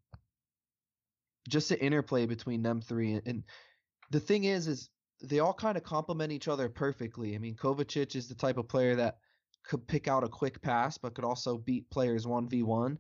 [1.49, 3.45] just the interplay between them three, and, and
[4.11, 4.91] the thing is, is
[5.23, 7.35] they all kind of complement each other perfectly.
[7.35, 9.19] I mean, Kovacic is the type of player that
[9.65, 12.99] could pick out a quick pass, but could also beat players one v one,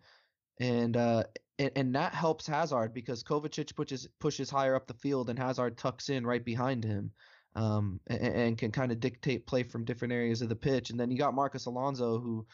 [0.60, 1.24] and uh,
[1.58, 5.76] and, and that helps Hazard because Kovacic pushes pushes higher up the field, and Hazard
[5.76, 7.12] tucks in right behind him.
[7.56, 10.90] Um, and, and can kind of dictate play from different areas of the pitch.
[10.90, 12.44] And then you got Marcos Alonso, who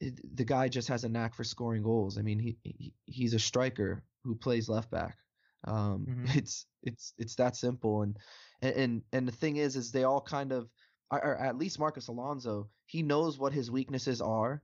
[0.00, 2.18] the guy just has a knack for scoring goals.
[2.18, 5.16] I mean, he, he he's a striker who plays left back.
[5.64, 6.38] Um, mm-hmm.
[6.38, 8.02] It's it's it's that simple.
[8.02, 8.16] And
[8.62, 10.68] and and the thing is, is they all kind of,
[11.10, 14.62] or at least Marcos Alonso, he knows what his weaknesses are.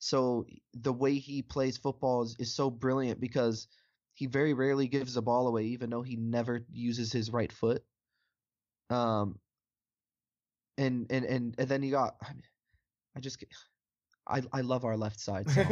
[0.00, 3.66] So the way he plays football is, is so brilliant because
[4.14, 7.82] he very rarely gives the ball away, even though he never uses his right foot.
[8.90, 9.38] Um,
[10.76, 12.42] and and and and then you got, I, mean,
[13.16, 13.44] I just
[14.28, 15.50] I, I love our left side.
[15.50, 15.62] So.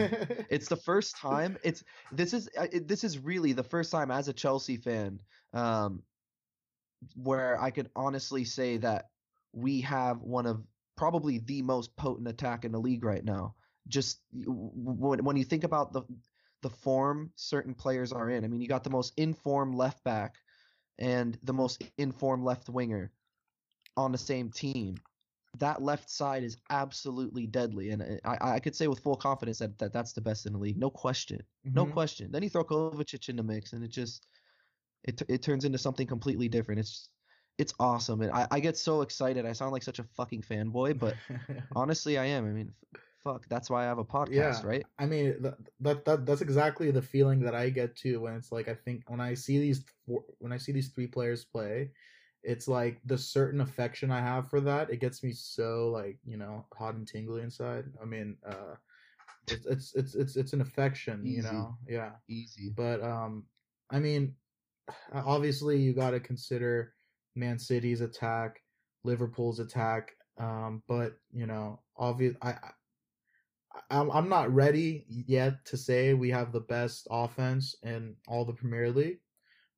[0.50, 1.58] it's the first time.
[1.62, 5.20] It's this is it, this is really the first time as a Chelsea fan
[5.52, 6.02] um,
[7.14, 9.06] where I could honestly say that
[9.52, 10.62] we have one of
[10.96, 13.54] probably the most potent attack in the league right now.
[13.88, 16.02] Just when when you think about the
[16.62, 18.44] the form certain players are in.
[18.44, 20.36] I mean, you got the most informed left back
[20.98, 23.12] and the most informed left winger
[23.96, 24.96] on the same team
[25.58, 29.58] that left side is absolutely deadly, and uh, I, I could say with full confidence
[29.58, 31.74] that, that that's the best in the league, no question, mm-hmm.
[31.74, 32.30] no question.
[32.30, 34.26] Then you throw Kovacic in the mix, and it just
[35.04, 36.80] it it turns into something completely different.
[36.80, 37.08] It's
[37.58, 39.46] it's awesome, and I, I get so excited.
[39.46, 41.14] I sound like such a fucking fanboy, but
[41.76, 42.44] honestly, I am.
[42.46, 42.72] I mean,
[43.32, 44.86] fuck, that's why I have a podcast, yeah, right?
[44.98, 48.52] I mean, that, that that that's exactly the feeling that I get too when it's
[48.52, 51.90] like I think when I see these four, when I see these three players play
[52.46, 54.88] it's like the certain affection I have for that.
[54.88, 57.86] It gets me so like you know hot and tingly inside.
[58.00, 58.76] I mean, uh,
[59.48, 61.36] it's it's it's it's it's an affection, Easy.
[61.36, 61.76] you know.
[61.88, 62.70] Yeah, easy.
[62.74, 63.44] But um,
[63.90, 64.34] I mean,
[65.12, 66.94] obviously you got to consider
[67.34, 68.62] Man City's attack.
[69.04, 70.12] Liverpool's attack.
[70.38, 72.36] Um, but you know, obvious.
[72.42, 72.70] I, I
[73.90, 78.52] I'm I'm not ready yet to say we have the best offense in all the
[78.52, 79.20] Premier League,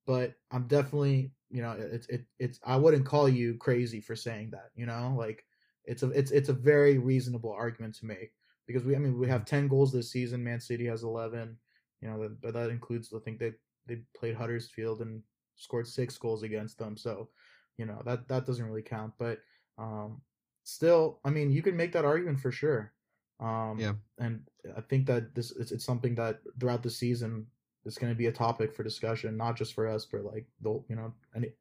[0.06, 4.50] but I'm definitely you know it's it, it's I wouldn't call you crazy for saying
[4.50, 4.70] that.
[4.76, 5.44] You know, like
[5.84, 8.32] it's a it's it's a very reasonable argument to make
[8.66, 10.44] because we I mean we have ten goals this season.
[10.44, 11.56] Man City has eleven.
[12.00, 13.52] You know, but that includes I think they
[13.86, 15.22] they played Huddersfield and
[15.56, 16.96] scored six goals against them.
[16.96, 17.28] So,
[17.76, 19.14] you know that that doesn't really count.
[19.18, 19.40] But
[19.78, 20.20] um,
[20.64, 22.92] still, I mean, you can make that argument for sure.
[23.40, 23.94] Um, Yeah.
[24.18, 27.46] and I think that this it's, it's something that throughout the season
[27.84, 30.82] is going to be a topic for discussion, not just for us, but like the
[30.88, 31.52] you know any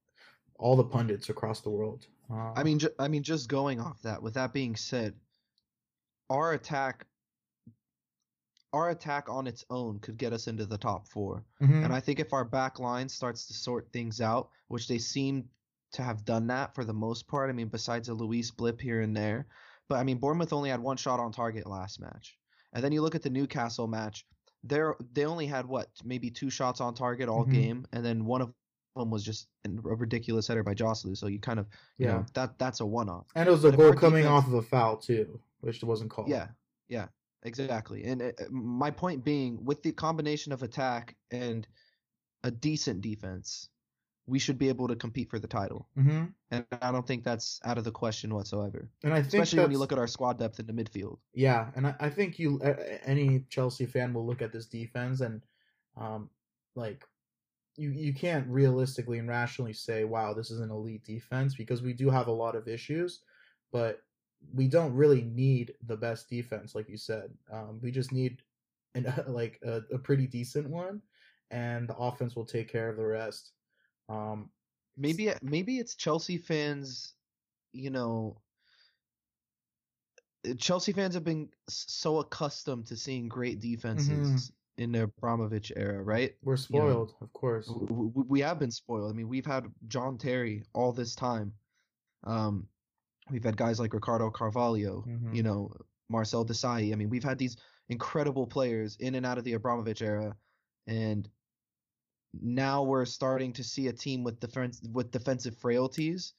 [0.60, 2.08] all the pundits across the world.
[2.32, 4.22] Uh, I mean, ju- I mean, just going off that.
[4.24, 5.16] With that being said,
[6.30, 7.06] our attack,
[8.74, 11.46] our attack on its own could get us into the top four.
[11.62, 14.98] mhm, And I think if our back line starts to sort things out, which they
[14.98, 15.50] seem
[15.94, 19.02] to have done that for the most part, I mean, besides a Luiz blip here
[19.02, 19.48] and there,
[19.90, 22.38] but I mean, Bournemouth only had one shot on target last match.
[22.74, 24.26] And then you look at the Newcastle match,
[24.64, 27.52] they're they only had what, maybe two shots on target all Mhm.
[27.52, 28.54] game, and then one of
[28.96, 31.16] them was just a ridiculous header by Joselu.
[31.16, 32.14] So you kind of, you Yeah.
[32.14, 33.28] know, that that's a one-off.
[33.36, 36.10] and it was a but goal coming defense- off of a foul too, which wasn't
[36.10, 36.28] called.
[36.30, 36.50] Yeah,
[36.90, 37.08] yeah,
[37.44, 38.04] exactly.
[38.06, 41.68] And uh, my point being, with the combination of attack and
[42.44, 43.70] a decent defense,
[44.28, 45.88] we should be able to compete for the title.
[45.96, 48.90] hmm And I don't think that's out of the question whatsoever.
[49.04, 51.18] and I think Especially when you look at our squad depth in the midfield.
[51.34, 52.60] Yeah, and I, I think you
[53.06, 55.42] any Chelsea fan will look at this defense and
[55.96, 56.30] um
[56.76, 57.04] like
[57.76, 61.94] you you can't realistically and rationally say wow this is an elite defense because we
[61.94, 63.22] do have a lot of issues,
[63.72, 64.02] but
[64.54, 67.32] we don't really need the best defense like you said.
[67.52, 68.42] Um, we just need
[68.96, 71.02] an like a, a pretty decent one,
[71.52, 73.54] and the offense will take care of the rest.
[74.10, 74.50] Um,
[75.00, 77.14] Maybe maybe it's Chelsea fans,
[77.72, 78.42] you know.
[80.50, 86.02] uh, Chelsea fans have been so accustomed to seeing great defenses in the Abramovich era,
[86.02, 86.36] right?
[86.44, 87.68] we're spoiled, of course.
[87.68, 89.10] w- w- we have been spoiled.
[89.12, 91.54] I mean, we've had John Terry all this time.
[92.24, 92.68] Um,
[93.30, 95.36] we've had guys like Ricardo Carvalho, Mhm.
[95.36, 95.72] you know,
[96.10, 96.92] Marcel Desailly.
[96.92, 97.58] I mean, we've had these
[97.90, 100.36] incredible players in and out of the Abramovich era,
[100.86, 101.30] and
[102.42, 106.34] now we're starting to see a team with defense with defensive frailties,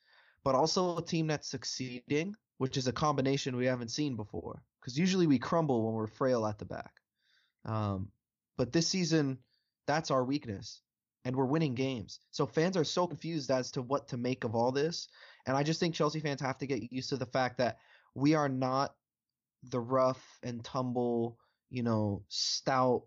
[0.44, 4.62] but also a team that's succeeding, which is a combination we haven't seen before.
[4.80, 6.92] Because usually we crumble when we're frail at the back.
[7.64, 8.08] Um,
[8.56, 9.38] but this season,
[9.86, 10.82] that's our weakness,
[11.24, 12.20] and we're winning games.
[12.30, 15.08] So fans are so confused as to what to make of all this,
[15.46, 17.78] and I just think Chelsea fans have to get used to the fact that
[18.14, 18.94] we are not
[19.64, 21.38] the rough and tumble,
[21.70, 23.02] you know, stout,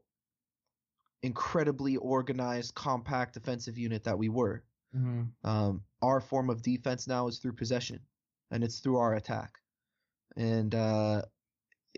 [1.23, 4.63] incredibly organized, compact defensive unit that we were.
[4.93, 7.99] hmm Um, our form of defense now is through possession,
[8.51, 9.59] and it's through our attack.
[10.35, 11.23] And uh,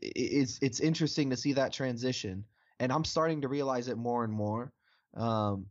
[0.01, 2.45] it's it's interesting to see that transition,
[2.79, 4.73] and I'm starting to realize it more and more.
[5.15, 5.67] Um,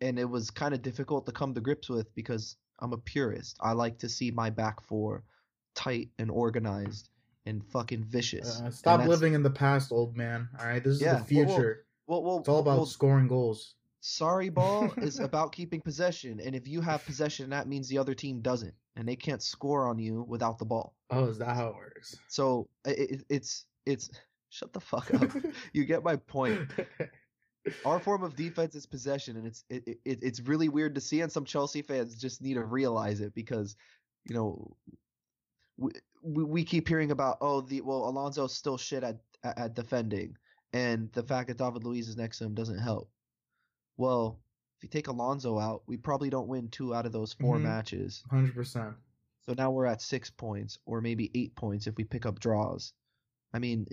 [0.00, 3.56] and it was kind of difficult to come to grips with because I'm a purist.
[3.60, 5.24] I like to see my back four
[5.74, 7.08] tight and organized
[7.46, 8.60] and fucking vicious.
[8.60, 10.48] Uh, stop living in the past, old man.
[10.58, 11.83] All right, this is Yeah, the future.
[12.06, 13.74] Well, well, it's all about well, scoring goals.
[14.02, 18.14] Sarri ball is about keeping possession, and if you have possession, that means the other
[18.14, 20.94] team doesn't, and they can't score on you without the ball.
[21.10, 22.16] Oh, is that how it works?
[22.28, 24.10] So it, it's it's
[24.50, 25.30] shut the fuck up.
[25.72, 26.70] you get my point.
[27.86, 31.22] Our form of defense is possession, and it's it, it it's really weird to see,
[31.22, 33.74] and some Chelsea fans just need to realize it because,
[34.28, 34.76] you know,
[35.78, 40.36] we we, we keep hearing about oh the well Alonso's still shit at at defending,
[40.74, 43.08] and the fact that David Luiz is next to him doesn't help.
[43.96, 44.40] Well,
[44.76, 47.62] if you take Alonso out, we probably don't win two out of those 4 Mhm.
[47.62, 48.24] matches.
[48.28, 48.96] Hundred percent.
[49.46, 52.92] So now we're at six points, or maybe eight points if we pick up draws.
[53.52, 53.86] I mean,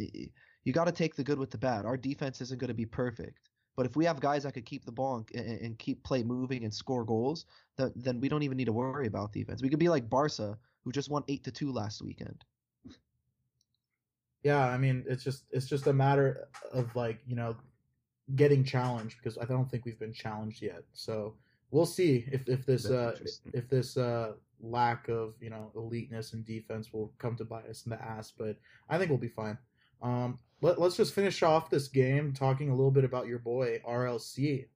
[0.64, 1.86] you got to take the good with the bad.
[1.86, 4.86] Our defense isn't going to be perfect, but if we have guys that could keep
[4.86, 8.44] the ball and, and, and keep play moving and score goals, then then we don't
[8.44, 9.62] even need to worry about defense.
[9.62, 12.44] We could be like Barca, who just won eight to two last weekend.
[14.44, 17.56] Yeah, I mean, it's just it's just a matter of like you know
[18.36, 20.84] getting challenged because I don't think we've been challenged yet.
[20.94, 21.36] So
[21.70, 23.16] we'll see if if this uh
[23.54, 27.86] if this uh lack of you know eliteness and defense will come to bite us
[27.86, 28.32] in the ass.
[28.36, 28.58] But
[28.90, 29.58] I think we'll be fine.
[30.02, 33.80] Um, let, let's just finish off this game talking a little bit about your boy
[33.88, 34.68] RLC.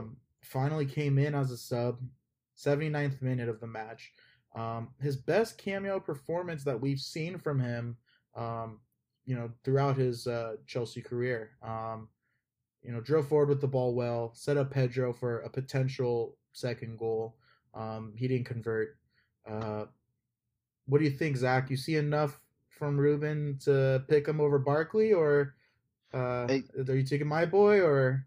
[0.00, 1.98] Um, finally came in as a sub,
[2.56, 4.12] 79th minute of the match.
[4.54, 7.96] Um, his best cameo performance that we've seen from him,
[8.38, 8.80] um,
[9.26, 11.50] you know, throughout his uh, Chelsea career.
[11.62, 12.08] Um,
[12.82, 16.96] you know, drove forward with the ball well, set up Pedro for a potential second
[16.98, 17.36] goal.
[17.74, 18.96] Um, he didn't convert.
[19.46, 19.86] Uh,
[20.86, 21.68] what do you think, Zach?
[21.70, 25.54] You see enough from Ruben to pick him over Barkley, or
[26.14, 28.24] uh, are you taking my boy, or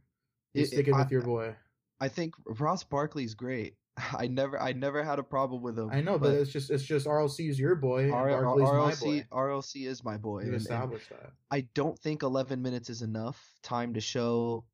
[0.54, 1.56] you It- it- sticking with I- your boy?
[2.00, 3.76] I think Ross Barkley's great.
[4.18, 5.90] I never I never had a problem with him.
[5.92, 9.26] I know, but, it's just it's just RLC is your boy, R- R- RLC boy.
[9.32, 10.44] RLC is my boy.
[10.44, 11.32] You established that.
[11.50, 14.66] I don't think 11 minutes is enough time to show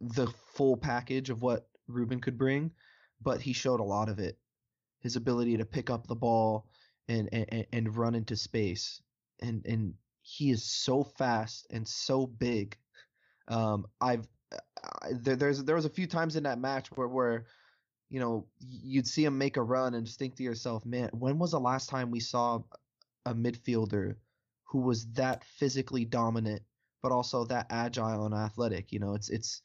[0.00, 2.70] the full package of what Ruben could bring,
[3.22, 4.38] but he showed a lot of it.
[5.00, 6.66] His ability to pick up the ball
[7.08, 9.00] and and, and run into space,
[9.40, 12.76] and and he is so fast and so big.
[13.48, 14.26] Um, I've
[15.02, 17.46] I, there, there's there was a few times in that match where where
[18.10, 21.38] you know you'd see him make a run and just think to yourself, man, when
[21.38, 22.62] was the last time we saw
[23.24, 24.16] a midfielder
[24.64, 26.62] who was that physically dominant,
[27.02, 28.92] but also that agile and athletic.
[28.92, 29.62] You know, it's it's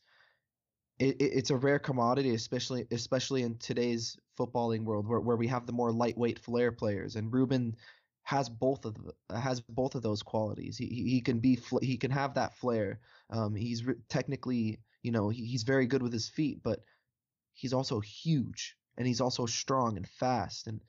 [0.99, 5.47] it, it- it's a rare commodity, especially especially in today's footballing world, where where we
[5.47, 7.75] have the more lightweight flair players, and Ruben
[8.23, 10.77] has both of the, has both of those qualities.
[10.77, 13.01] He he he can be he can have that flair.
[13.29, 16.83] Um, he's re- technically, you know, he, he's very good with his feet, but
[17.53, 20.81] he's also huge and he's also strong and fast and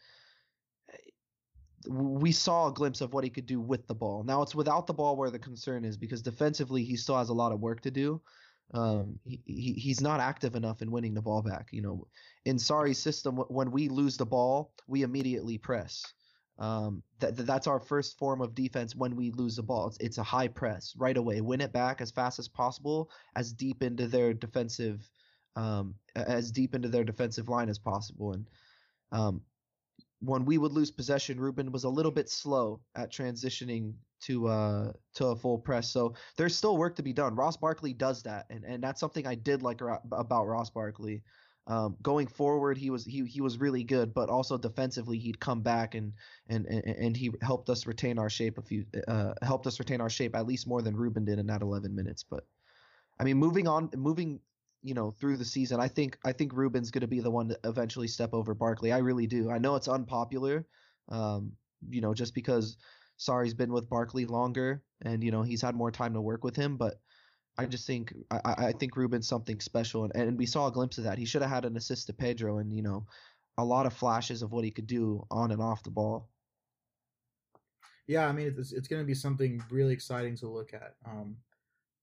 [1.89, 4.23] we saw a glimpse of what he could do with the ball.
[4.25, 7.35] Now it's without the ball where the concern is because defensively he still has a
[7.35, 8.21] lot of work to do.
[8.75, 11.69] Um, he, he he's not active enough in winning the ball back.
[11.73, 12.07] You know,
[12.45, 16.05] in Sarri's system, when we lose the ball, we immediately press.
[16.59, 19.89] Um, that that's our first form of defense when we lose the ball.
[19.89, 23.53] It's, it's a high press right away, win it back as fast as possible, as
[23.53, 25.09] deep into their defensive,
[25.57, 28.33] um, as deep into their defensive line as possible.
[28.33, 28.47] And
[29.11, 29.43] um,
[30.21, 34.93] when we would lose possession, Ruben was a little bit slow at transitioning to uh
[35.15, 35.91] to a full press.
[35.91, 37.35] So there's still work to be done.
[37.35, 39.81] Ross Barkley does that, and and that's something I did like
[40.13, 41.23] about Ross Barkley.
[41.69, 45.61] Um, going forward, he was he he was really good, but also defensively, he'd come
[45.61, 46.13] back and
[46.49, 50.11] and and, he helped us retain our shape a few uh helped us retain our
[50.11, 52.25] shape at least more than Ruben did in that 11 minutes.
[52.29, 52.45] But
[53.21, 54.41] I mean, moving on, moving
[54.83, 57.49] you know through the season, I think I think Ruben's going to be the one
[57.49, 58.93] to eventually step over Barkley.
[58.93, 59.51] I really do.
[59.51, 60.67] I know it's unpopular,
[61.09, 61.53] um,
[61.89, 62.77] you know, just because
[63.19, 66.57] Sarri's been with Barkley longer and you know he's had more time to work with
[66.57, 67.01] him, but
[67.59, 70.99] I just think I, I think Ruben's something special, and, and we saw a glimpse
[70.99, 71.19] of that.
[71.19, 73.07] He should have had an assist to Pedro, and you know,
[73.59, 76.29] a lot of flashes of what he could do on and off the ball.
[78.07, 81.37] Yeah, I mean it's it's going to be something really exciting to look at um,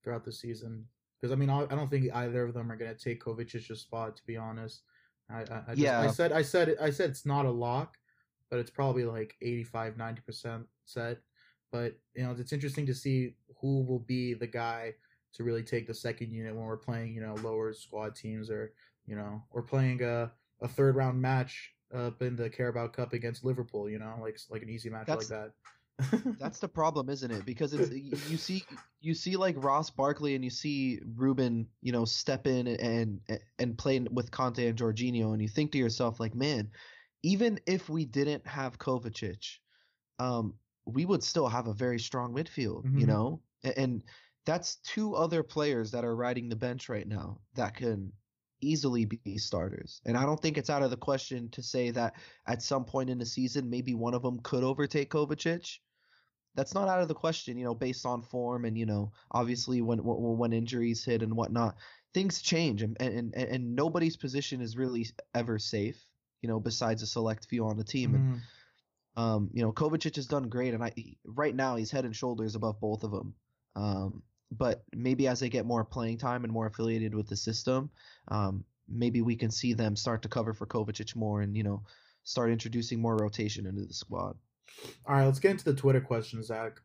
[0.04, 0.86] throughout the season.
[1.20, 3.82] Because I mean, I I don't think either of them are going to take Kovacic's
[3.82, 4.16] spot.
[4.16, 4.84] To be honest,
[5.30, 6.02] I, I, I just, Yeah.
[6.02, 7.98] I said I said I said it's not a lock,
[8.50, 11.20] but it's probably like 85 90 percent set.
[11.72, 14.94] But you know, it's interesting to see who will be the guy
[15.34, 18.74] to really take the second unit when we're playing, you know, lower squad teams or
[19.06, 23.44] you know, we're playing a a third round match up in the Carabao Cup against
[23.44, 23.90] Liverpool.
[23.90, 25.52] You know, like like an easy match That's- like that.
[26.40, 27.46] That's the problem, isn't it?
[27.46, 28.66] Because it's you you see
[29.02, 33.22] you see like Ross Barkley and you see Ruben, you know, step in and
[33.60, 36.72] and play with Kanté and Jorginho, and you think to yourself like, man,
[37.24, 39.58] even if we didn't have Kovacic,
[40.20, 43.08] um, we would still have a very strong midfield, you Mhm.
[43.08, 44.04] know, A- and
[44.46, 48.12] that's two other players that are riding the bench right now that can
[48.62, 50.02] easily be starters.
[50.06, 52.16] And I don't think it's out of the question to say that
[52.48, 55.80] at some point in the season, maybe one of them could overtake Kovacic.
[56.60, 59.82] That's not out of the question, you know, based on form and you know, obviously
[59.82, 61.78] when when, when injuries hit and whatnot,
[62.14, 66.04] things change and, and and nobody's position is really ever safe,
[66.42, 68.16] you know, besides a select few on the team.
[68.16, 68.42] And Mhm.
[69.16, 70.92] um, you know, Kovacic has done great, and I
[71.24, 73.36] right now he's head and shoulders above both of them.
[73.78, 77.90] Um, but maybe as they get more playing time and more affiliated with the system,
[78.28, 81.84] um, maybe we can see them start to cover for Kovacic more, and you know,
[82.24, 84.38] start introducing more rotation into the squad.
[85.06, 86.80] All right, let's get into the Twitter questions, Zach.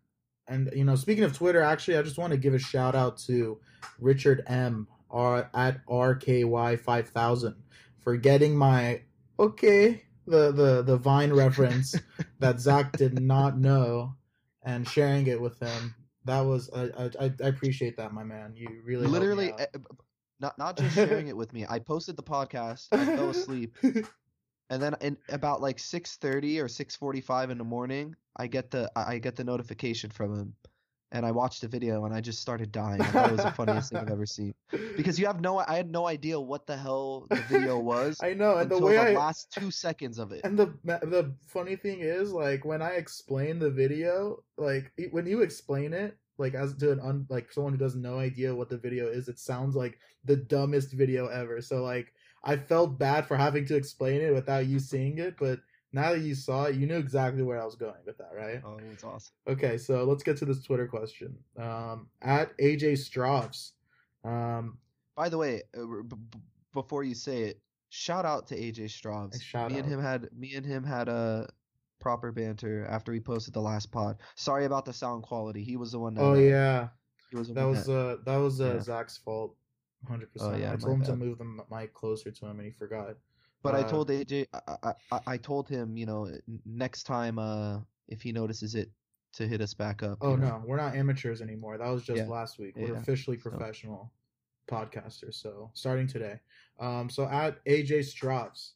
[0.47, 3.19] And you know, speaking of Twitter, actually, I just want to give a shout out
[3.27, 3.61] to
[3.99, 4.89] Richard M.
[5.11, 7.55] R at RKY five thousand
[8.01, 9.03] for getting my
[9.39, 11.95] okay the the the Vine reference
[12.41, 14.17] that Zach did not know
[14.63, 15.95] and sharing it with him.
[16.25, 18.55] That was I I, I appreciate that, my man.
[18.57, 19.81] You really Literally, eh, b-
[20.41, 21.65] not not just sharing it with me.
[21.69, 22.89] I posted the podcast.
[22.93, 23.77] I fell asleep,
[24.71, 28.47] and then in about like six thirty or six forty five in the morning, I
[28.47, 30.55] get the I get the notification from him,
[31.13, 33.01] and I watched the video, and I just started dying.
[33.01, 34.55] I thought it was the funniest thing I've ever seen.
[34.97, 38.35] Because you have no, I had no idea what the hell the video was I
[38.35, 40.41] know, and the until way the I last two seconds of it.
[40.45, 45.43] And the the funny thing is, like when I explain the video, like when you
[45.43, 48.79] explain it, like as to an un, like someone who doesn't no idea what the
[48.79, 51.61] video is, it sounds like the dumbest video ever.
[51.61, 52.13] So like
[52.45, 55.61] I felt bad for having to explain it without you seeing it, but
[55.93, 58.61] now that you saw it, you knew exactly where I was going with that, right?
[58.65, 59.33] Oh, it's awesome.
[59.49, 61.37] Okay, so let's get to this Twitter question.
[61.59, 63.73] Um, at AJ Stroups.
[64.25, 64.79] Um,
[65.17, 66.39] By the way, uh, b- b-
[66.73, 69.41] before you say it, shout out to AJ Straubs.
[69.41, 71.49] Shout me and him had me and him had a
[72.01, 74.19] proper banter after we posted the last pod.
[74.35, 75.63] Sorry about the sound quality.
[75.63, 76.23] He was the one that.
[76.23, 76.89] oh yeah,
[77.31, 78.81] he was that was that- uh that was uh, Yeah.
[78.81, 79.55] Zach's fault,
[80.07, 80.63] hundred Oh, percent.
[80.63, 83.17] yeah, I told him to move the mic closer to him, and he forgot.
[83.63, 86.31] But I uh, told AJ, I, I, I, I told him, you know,
[86.67, 88.91] next time, uh, if he notices it,
[89.35, 90.19] to hit us back up.
[90.21, 90.49] Oh know.
[90.49, 91.77] no, we're not amateurs anymore.
[91.77, 92.29] That was just Yeah.
[92.29, 92.77] last week.
[92.77, 93.01] We're Yeah.
[93.01, 94.13] officially So- professional
[94.69, 95.35] podcasters.
[95.35, 96.41] So starting today.
[96.79, 98.75] Um, so at AJ Strops,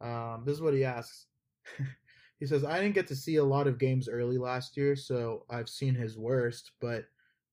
[0.00, 1.26] um, this is what he asks.
[2.40, 5.44] he says, "I didn't get to see a lot of games early last year, so
[5.50, 6.72] I've seen his worst.
[6.80, 7.04] But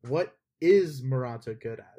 [0.07, 1.96] what is Morata good at?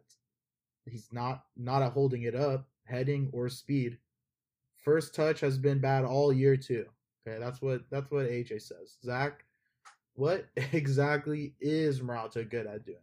[0.91, 3.99] He's not not at holding it up, heading or speed.
[4.77, 6.87] First touch has been bad all year too.
[7.27, 8.97] Okay, that's what that's what AJ says.
[9.05, 9.45] Zach,
[10.15, 12.99] what exactly is Morata good at doing?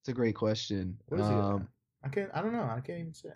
[0.00, 0.96] It's a great question.
[1.08, 1.68] What is he um?
[2.02, 2.30] I can't.
[2.32, 2.62] I don't know.
[2.62, 3.28] I can't even say.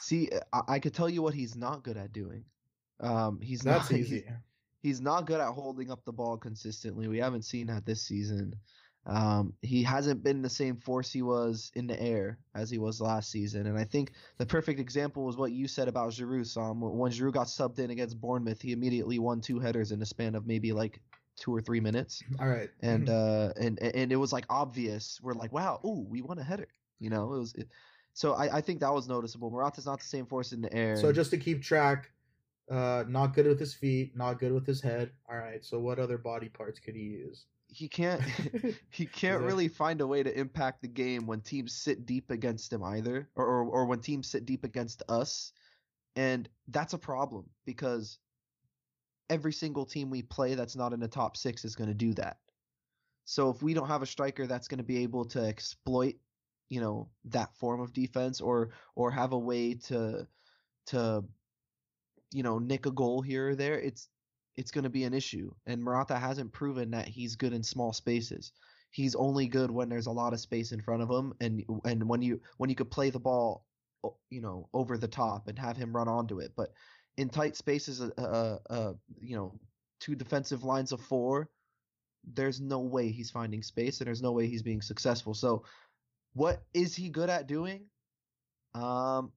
[0.00, 2.44] see, I, I could tell you what he's not good at doing.
[3.00, 4.16] Um, he's That's not, easy.
[4.16, 4.24] He's,
[4.82, 7.08] he's not good at holding up the ball consistently.
[7.08, 8.54] We haven't seen that this season.
[9.04, 13.00] Um, he hasn't been the same force he was in the air as he was
[13.00, 16.46] last season, and I think the perfect example was what you said about Giroud.
[16.46, 16.80] Sam.
[16.80, 20.36] When Giroud got subbed in against Bournemouth, he immediately won two headers in a span
[20.36, 21.00] of maybe like
[21.36, 22.70] two or three minutes, All right.
[22.80, 25.18] and uh, and and it was like obvious.
[25.20, 26.68] We're like, wow, ooh, we won a header.
[27.00, 27.54] You know, it was.
[27.54, 27.68] It,
[28.14, 29.50] so I, I think that was noticeable.
[29.50, 30.96] Morata's not the same force in the air.
[30.96, 32.10] So just to keep track,
[32.70, 35.10] uh, not good with his feet, not good with his head.
[35.30, 35.64] All right.
[35.64, 37.46] So what other body parts could he use?
[37.72, 38.22] He can't
[38.90, 42.72] he can't really find a way to impact the game when teams sit deep against
[42.72, 45.52] him either or, or or when teams sit deep against us.
[46.14, 48.18] And that's a problem because
[49.30, 52.12] every single team we play that's not in the top 6 is going to do
[52.14, 52.36] that.
[53.24, 56.16] So if we don't have a striker that's going to be able to exploit
[56.72, 60.26] you know that form of defense or or have a way to
[60.86, 61.22] to
[62.32, 64.08] you know nick a goal here or there it's
[64.56, 65.52] it's going to be an issue.
[65.66, 68.52] And Morata hasn't proven that he's good in small spaces.
[68.90, 72.06] He's only good when there's a lot of space in front of him, and and
[72.08, 73.64] when you when you could play the ball,
[74.28, 76.52] you know, over the top and have him run onto it.
[76.54, 76.72] But
[77.16, 79.58] in tight spaces, uh, uh, uh you know,
[79.98, 81.48] two defensive lines of four,
[82.24, 85.32] there's no way he's finding space, and there's no way he's being successful.
[85.32, 85.64] So,
[86.34, 87.86] what is he good at doing?
[88.74, 89.32] Um,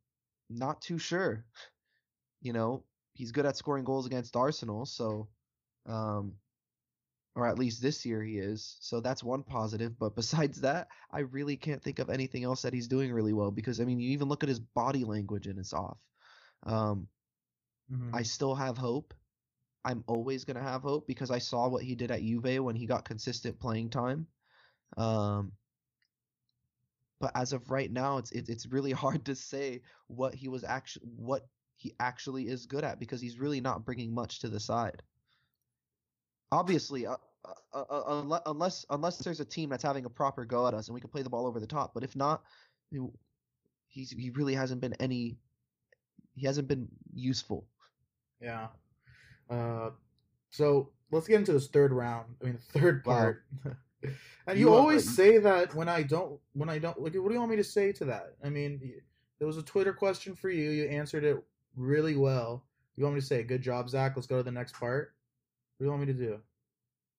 [0.49, 1.45] not too sure.
[2.41, 2.84] You know,
[3.16, 5.30] he's good at scoring goals against Arsenal, so
[5.88, 6.39] um
[7.36, 8.78] or at least this year he is.
[8.82, 12.74] So that's one positive, but besides that, I really can't think of anything else that
[12.74, 15.59] he's doing really well because I mean, you even look at his body language and
[15.59, 15.99] it's off.
[16.63, 17.09] Um
[17.89, 18.11] Mhm.
[18.13, 19.13] I still have hope.
[19.84, 22.76] I'm always going to have hope because I saw what he did at Juve when
[22.76, 24.28] he got consistent playing time.
[24.97, 25.57] Um
[27.20, 30.63] but as of right now, it's it, it's really hard to say what he was
[30.63, 31.49] actually what
[31.86, 35.03] he actually is good at because he's really not bringing much to the side.
[36.51, 37.15] Obviously, uh,
[37.73, 40.95] uh, uh, unless unless there's a team that's having a proper go at us and
[40.95, 42.41] we can play the ball over the top, but if not,
[43.88, 45.38] he's he really hasn't been any.
[46.33, 47.67] He hasn't been useful.
[48.41, 48.67] Yeah.
[49.47, 49.91] Uh,
[50.49, 52.25] so let's get into this third round.
[52.41, 53.13] I mean, third Wow.
[53.15, 53.45] part.
[54.47, 56.99] and you, You are- always say that when I don't, when I don't.
[56.99, 58.36] Like, what do you want me to say to that?
[58.43, 58.81] I mean,
[59.39, 60.71] there was a Twitter question for you.
[60.71, 61.41] You answered it
[61.76, 62.63] really well.
[62.95, 64.13] You want me to say, "Good job, Zach"?
[64.15, 65.13] Let's go to the next part.
[65.78, 66.39] What do you want me to do?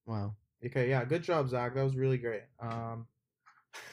[0.06, 0.34] Wow.
[0.64, 1.74] Okay, yeah, good job, Zach.
[1.74, 2.44] That was really great.
[2.60, 3.06] Um,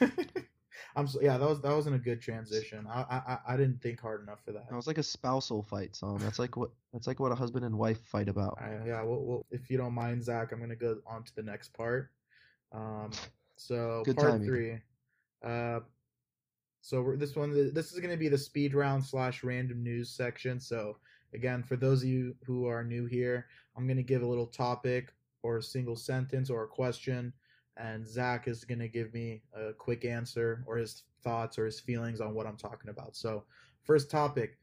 [0.96, 2.86] I'm so, yeah, that was that wasn't a good transition.
[2.88, 4.68] I I I- didn't think hard enough for that.
[4.68, 6.18] That was like a spousal fight song.
[6.18, 8.58] That's like what that's like what a husband and wife fight about.
[8.60, 11.42] I, yeah, well, well, if you don't mind, Zach, I'm gonna go on to the
[11.42, 12.10] next part.
[12.72, 13.10] Um,
[13.56, 14.46] so Good part timing.
[14.46, 14.78] three.
[15.42, 15.80] Uh,
[16.84, 20.60] so this one, this is gonna be the speed round slash random news section.
[20.60, 20.98] So
[21.32, 25.14] again, for those of you who are new here, I'm gonna give a little topic
[25.42, 27.32] or a single sentence or a question,
[27.78, 32.20] and Zach is gonna give me a quick answer or his thoughts or his feelings
[32.20, 33.16] on what I'm talking about.
[33.16, 33.44] So
[33.82, 34.58] first topic.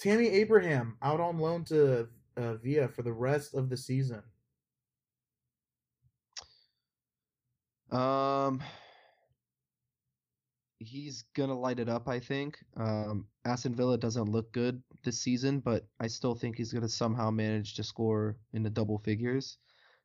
[0.00, 4.20] Tammy Abraham out on loan to uh, Via for the rest of the season.
[7.92, 8.60] Um,
[10.78, 12.58] he's gonna light it up, I think.
[12.76, 17.30] Um, Aston Villa doesn't look good this season, but I still think he's gonna somehow
[17.30, 19.58] manage to score in the double figures.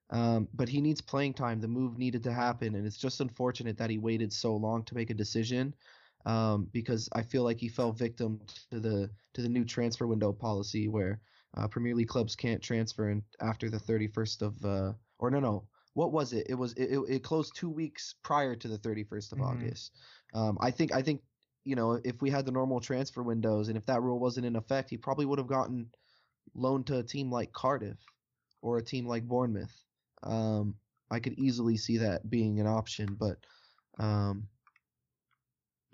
[0.10, 1.62] Um, but he needs playing time.
[1.62, 4.96] The move needed to happen, and it's just unfortunate that he waited so long to
[4.96, 5.74] make a decision.
[6.26, 10.32] Um, because I feel like he fell victim to the to the new transfer window
[10.32, 11.20] policy where
[11.58, 15.68] uh, Premier League clubs can't transfer in, after the 31st of uh, or no no
[15.94, 16.48] what was it?
[16.50, 19.46] It was it, it closed two weeks prior to the 31st of Mhm.
[19.46, 19.98] August.
[20.34, 21.22] Um, I think I think
[21.64, 24.56] you know if we had the normal transfer windows and if that rule wasn't in
[24.56, 25.88] effect, he probably would have gotten
[26.56, 27.98] loaned to a team like Cardiff
[28.62, 29.74] or a team like Bournemouth.
[30.24, 30.76] Um,
[31.10, 33.38] I could easily see that being an option, but
[34.00, 34.48] um,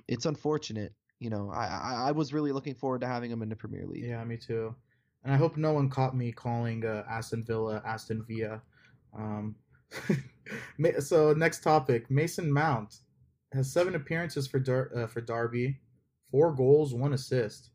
[0.07, 0.93] it's unfortunate.
[1.19, 3.85] You know, I, I I was really looking forward to having him in the Premier
[3.87, 4.05] League.
[4.05, 4.75] Yeah, me too.
[5.23, 8.61] And I hope no one caught me calling uh, Aston Villa Aston Villa.
[9.17, 9.55] Um,
[10.99, 12.99] so next topic: Mason Mount
[13.57, 15.79] has seven appearances for Dar- uh, for Derby,
[16.31, 17.71] four goals, one assist.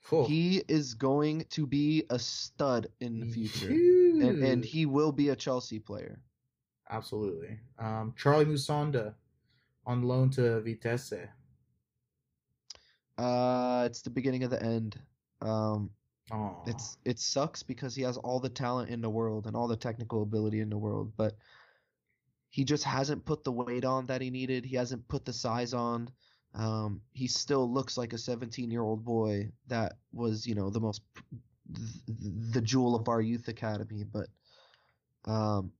[0.00, 0.24] Phew.
[0.26, 5.30] He is going to be a stud in the future, and, and he will be
[5.30, 6.20] a Chelsea player.
[6.90, 7.58] absolutely.
[7.78, 9.14] Um, Charlie Musonda
[9.86, 11.28] on loan to Vitesse.
[13.16, 14.98] Uh, it's the beginning of the end.
[15.40, 15.90] Um,
[16.32, 19.68] Oh, it's it sucks because he has all the talent in the world and all
[19.68, 21.34] the technical ability in the world, but
[22.54, 24.64] he just hasn't put the weight on that he needed.
[24.64, 26.08] He hasn't put the size on.
[26.54, 30.78] Um, he still looks like a 17 year old boy that was, you know, the
[30.78, 31.02] most
[32.52, 34.28] the jewel of our youth academy, but
[35.24, 35.72] um,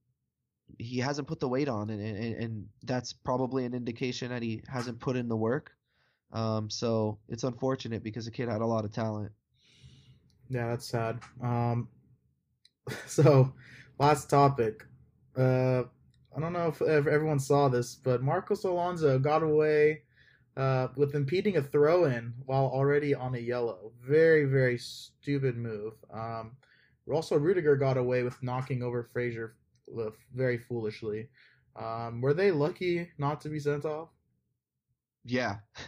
[0.77, 4.61] he hasn't put the weight on, and, and and that's probably an indication that he
[4.67, 5.71] hasn't put in the work.
[6.33, 9.31] Um, so it's unfortunate because the kid had a lot of talent.
[10.49, 11.19] Yeah, that's sad.
[11.41, 11.87] Um,
[13.07, 13.53] so
[13.97, 14.85] last topic.
[15.37, 15.83] Uh,
[16.35, 20.01] I don't know if ev- everyone saw this, but Marcos Alonso got away
[20.57, 23.91] uh, with impeding a throw-in while already on a yellow.
[24.01, 25.93] Very, very stupid move.
[26.13, 26.57] Um,
[27.09, 29.55] also, Rudiger got away with knocking over Fraser
[29.97, 31.29] uh, very foolishly.
[31.75, 34.09] Um, were they lucky not to be sent off?
[35.23, 35.57] Yeah.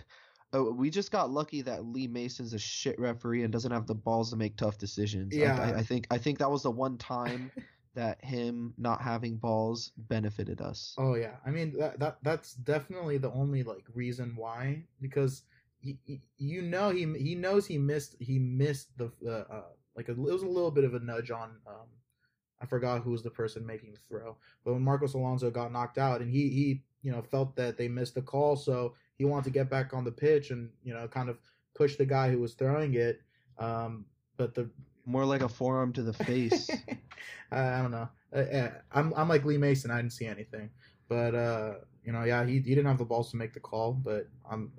[0.54, 3.94] Oh, we just got lucky that Lee Mason's a shit referee and doesn't have the
[3.94, 5.36] balls to make tough decisions.
[5.36, 5.60] Yeah.
[5.62, 7.52] I, I think I think that was the one time
[7.98, 10.94] that him not having balls benefited us.
[11.00, 15.42] Oh yeah, I mean that that that's definitely the only like reason why because
[15.80, 19.64] he, he, you know he he knows he missed he missed the uh, uh
[19.96, 21.88] like a, it was a little bit of a nudge on um
[22.62, 25.98] I forgot who was the person making the throw but when Marcos Alonso got knocked
[25.98, 29.46] out and he he you know felt that they missed the call so he wanted
[29.46, 31.40] to get back on the pitch and you know kind of
[31.76, 33.22] push the guy who was throwing it
[33.58, 34.06] um
[34.38, 34.70] but the
[35.08, 36.70] More like a forearm to the face.
[37.52, 38.10] I, I don't know.
[38.36, 39.90] Uh, uh, I'm I'm like Lee Mason.
[39.90, 40.70] I didn't see anything,
[41.08, 43.94] but uh, you know, yeah, he, he didn't have the balls to make the call,
[43.94, 44.72] but I'm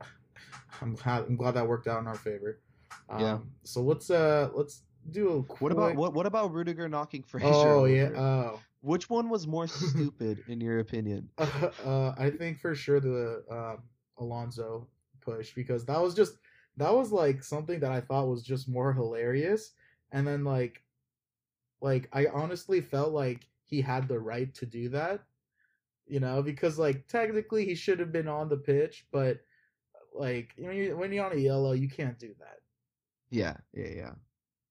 [0.81, 2.61] I'm glad, I'm glad that worked out in our favor.
[3.09, 3.39] Um, Yeah.
[3.65, 5.61] So let's uh let's do a quick...
[5.61, 7.49] what about what what about Rudiger knocking Fraser?
[7.49, 7.89] Oh over?
[7.89, 8.11] yeah.
[8.15, 8.61] Oh.
[8.81, 11.31] Which one was more stupid in your opinion?
[11.39, 13.83] Uh, uh, I think for sure the um,
[14.19, 14.87] Alonso
[15.21, 16.37] push because that was just
[16.77, 19.73] that was like something that I thought was just more hilarious,
[20.13, 20.83] and then like,
[21.81, 25.21] like I honestly felt like he had the right to do that,
[26.07, 29.39] you know, because like technically he should have been on the pitch, but
[30.15, 32.59] like when you when you're on a yellow, you can't do that.
[33.31, 34.13] Yeah, yeah, yeah.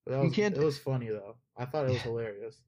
[0.05, 1.35] But that You can't- It was funny though.
[1.55, 2.03] I thought it was Yeah.
[2.03, 2.61] hilarious.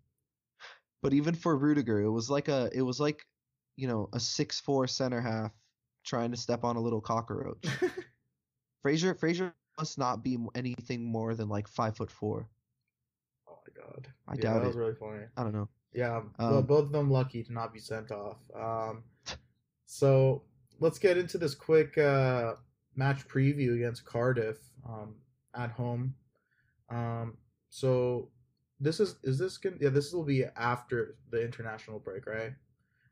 [1.01, 3.25] But even for Rudiger, it was like a it was like,
[3.77, 5.51] you know, a six four center half
[6.05, 7.65] trying to step on a little cockroach.
[8.81, 12.47] Fraser Fraser must not be anything more than like five foot four.
[13.79, 14.07] God.
[14.27, 15.23] I yeah, doubt that was really funny.
[15.37, 15.67] I don't know.
[15.93, 18.37] Yeah, Um, both of them lucky to not be sent off.
[18.55, 19.03] Um,
[19.85, 20.43] so
[20.79, 22.53] let's get into this quick uh,
[22.95, 24.57] match preview against Cardiff
[24.87, 25.15] um,
[25.55, 26.13] at home.
[26.89, 27.37] Um,
[27.69, 28.29] so
[28.79, 32.53] this is is this gonna yeah this will be after the international break right?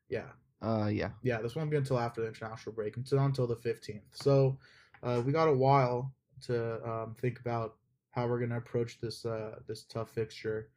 [0.10, 0.30] Yeah,
[0.62, 1.10] Uh, yeah.
[1.24, 1.42] yeah.
[1.42, 4.06] This won't be until after the international break until until the fifteenth.
[4.14, 4.58] So
[5.04, 6.14] uh, we got a while
[6.44, 7.77] to um, think about
[8.18, 10.70] how we're gonna approach this uh, this tough fixture.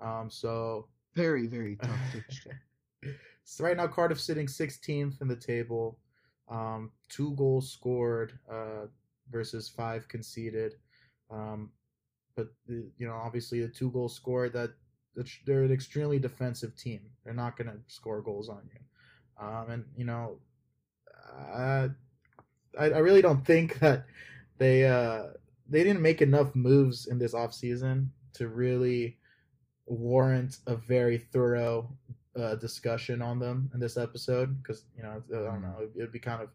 [0.00, 2.60] Um, so Very very tough fixture.
[3.44, 6.00] so right now Cardiff sitting 16th in the table,
[6.48, 8.86] um, two goals scored uh,
[9.30, 10.74] versus five conceded.
[11.30, 11.70] Um,
[12.34, 14.70] but the, you know, obviously the two goals scored that
[15.46, 17.00] they're an extremely defensive team.
[17.24, 19.44] They're not going to score goals on you.
[19.44, 20.38] Um, and you know,
[21.54, 21.88] uh,
[22.78, 24.06] I I really don't think that
[24.58, 25.28] they uh,
[25.68, 29.18] they didn't make enough moves in this offseason to really
[29.86, 31.90] warrant a very thorough
[32.38, 36.12] uh, discussion on them in this episode because you know I don't know it would
[36.12, 36.48] be kind of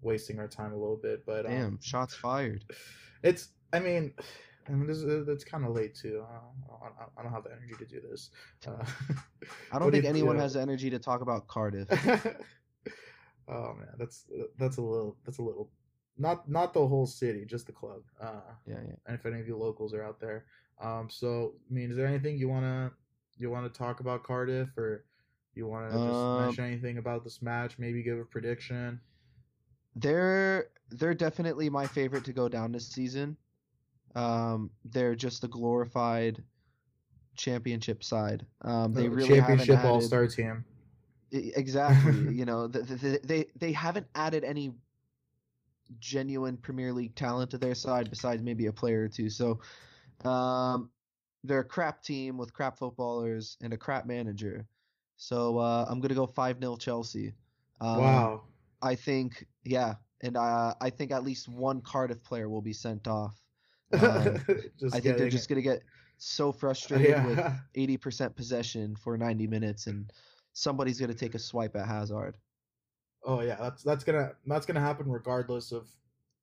[0.00, 1.24] wasting our time a little bit.
[1.26, 2.64] But um, Damn, shots fired.
[3.22, 4.12] it's I mean.
[4.68, 6.22] I mean, this is, it's kind of late too.
[6.30, 8.28] Uh, I, don't- I don't have the energy to do this.
[8.66, 8.84] Uh,
[9.72, 11.88] I don't think if, anyone uh, has the energy to talk about Cardiff.
[13.48, 14.26] oh man, that's
[14.58, 15.70] that's a little that's a little
[16.18, 18.02] not not the whole city, just the club.
[18.20, 18.94] Uh, Yeah, yeah.
[19.06, 20.46] and if any of you locals are out there.
[20.80, 22.92] Um, so I mean, is there anything you wanna
[23.36, 25.04] you wanna talk about Cardiff, or
[25.54, 27.78] you wanna just Um, mention anything about this match?
[27.78, 29.00] Maybe give a prediction.
[29.96, 33.36] They're they're definitely my favorite to go down this season.
[34.14, 36.42] Um, they're just the glorified
[37.36, 38.46] championship side.
[38.62, 40.64] Um, they Uh, really championship all star team.
[41.30, 42.34] Exactly.
[42.34, 44.72] you know, the, the, they they haven't added any
[45.98, 49.30] genuine Premier League talent to their side besides maybe a player or two.
[49.30, 49.60] So,
[50.24, 50.90] um,
[51.44, 54.66] they're a crap team with crap footballers and a crap manager.
[55.16, 57.34] So uh, I'm gonna go five 0 Chelsea.
[57.80, 58.42] Um, wow.
[58.82, 63.08] I think yeah, and uh, I think at least one Cardiff player will be sent
[63.08, 63.40] off.
[63.92, 65.82] Just I think they're just gonna get
[66.18, 67.38] so frustrated with
[67.76, 70.12] 80% possession for 90 minutes and
[70.52, 72.36] somebody's going to take a swipe at Hazard.
[73.24, 75.88] Oh yeah, that's that's gonna that's gonna happen regardless of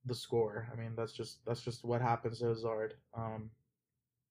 [0.05, 0.67] the score.
[0.71, 2.95] I mean, that's just that's just what happens to Hazard.
[3.15, 3.49] Um,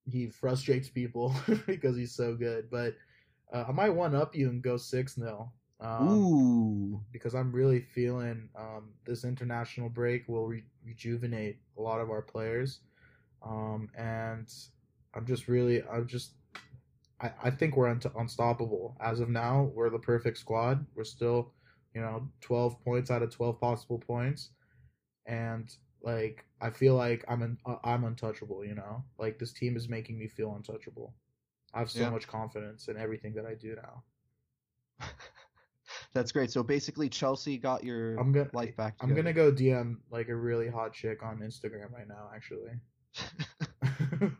[0.06, 1.34] he frustrates people
[1.66, 2.70] because he's so good.
[2.70, 2.94] But
[3.52, 7.00] uh, I might one up you and go six 0 um, Ooh.
[7.12, 12.22] because I'm really feeling um, this international break will re- rejuvenate a lot of our
[12.22, 12.80] players,
[13.44, 14.52] um, and
[15.14, 16.32] I'm just really I'm just
[17.20, 19.70] I, I think we're un- unstoppable as of now.
[19.74, 20.84] We're the perfect squad.
[20.94, 21.52] We're still
[21.94, 24.50] you know 12 points out of 12 possible points,
[25.26, 28.64] and like I feel like I'm un- uh, I'm untouchable.
[28.64, 31.14] You know, like this team is making me feel untouchable.
[31.72, 32.10] I have so Yeah.
[32.10, 34.04] much confidence in everything that I do now.
[36.14, 36.50] That's great.
[36.50, 40.36] So basically Chelsea got your I'm gonna life back I'm gonna go DM like a
[40.36, 42.70] really hot chick on Instagram right now, actually.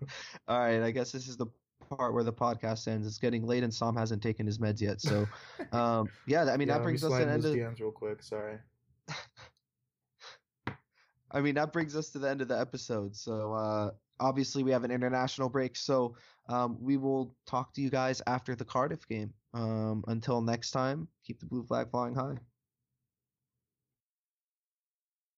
[0.48, 1.46] All right, I guess this is the
[1.84, 3.06] part where the podcast ends.
[3.06, 5.00] It's getting late and Sam hasn't taken his meds yet.
[5.00, 5.30] So
[5.72, 7.80] um yeah, I mean Yeah, that let me brings us to the end of DMs
[7.80, 8.22] real quick.
[8.22, 8.58] Sorry.
[11.30, 13.16] I mean, that brings us to the end of the episode.
[13.16, 15.76] So, uh, obviously, we have an international break.
[15.76, 16.16] So,
[16.48, 19.34] um, we will talk to you guys after the Cardiff game.
[19.52, 22.38] Um, until next time, keep the blue flag flying high.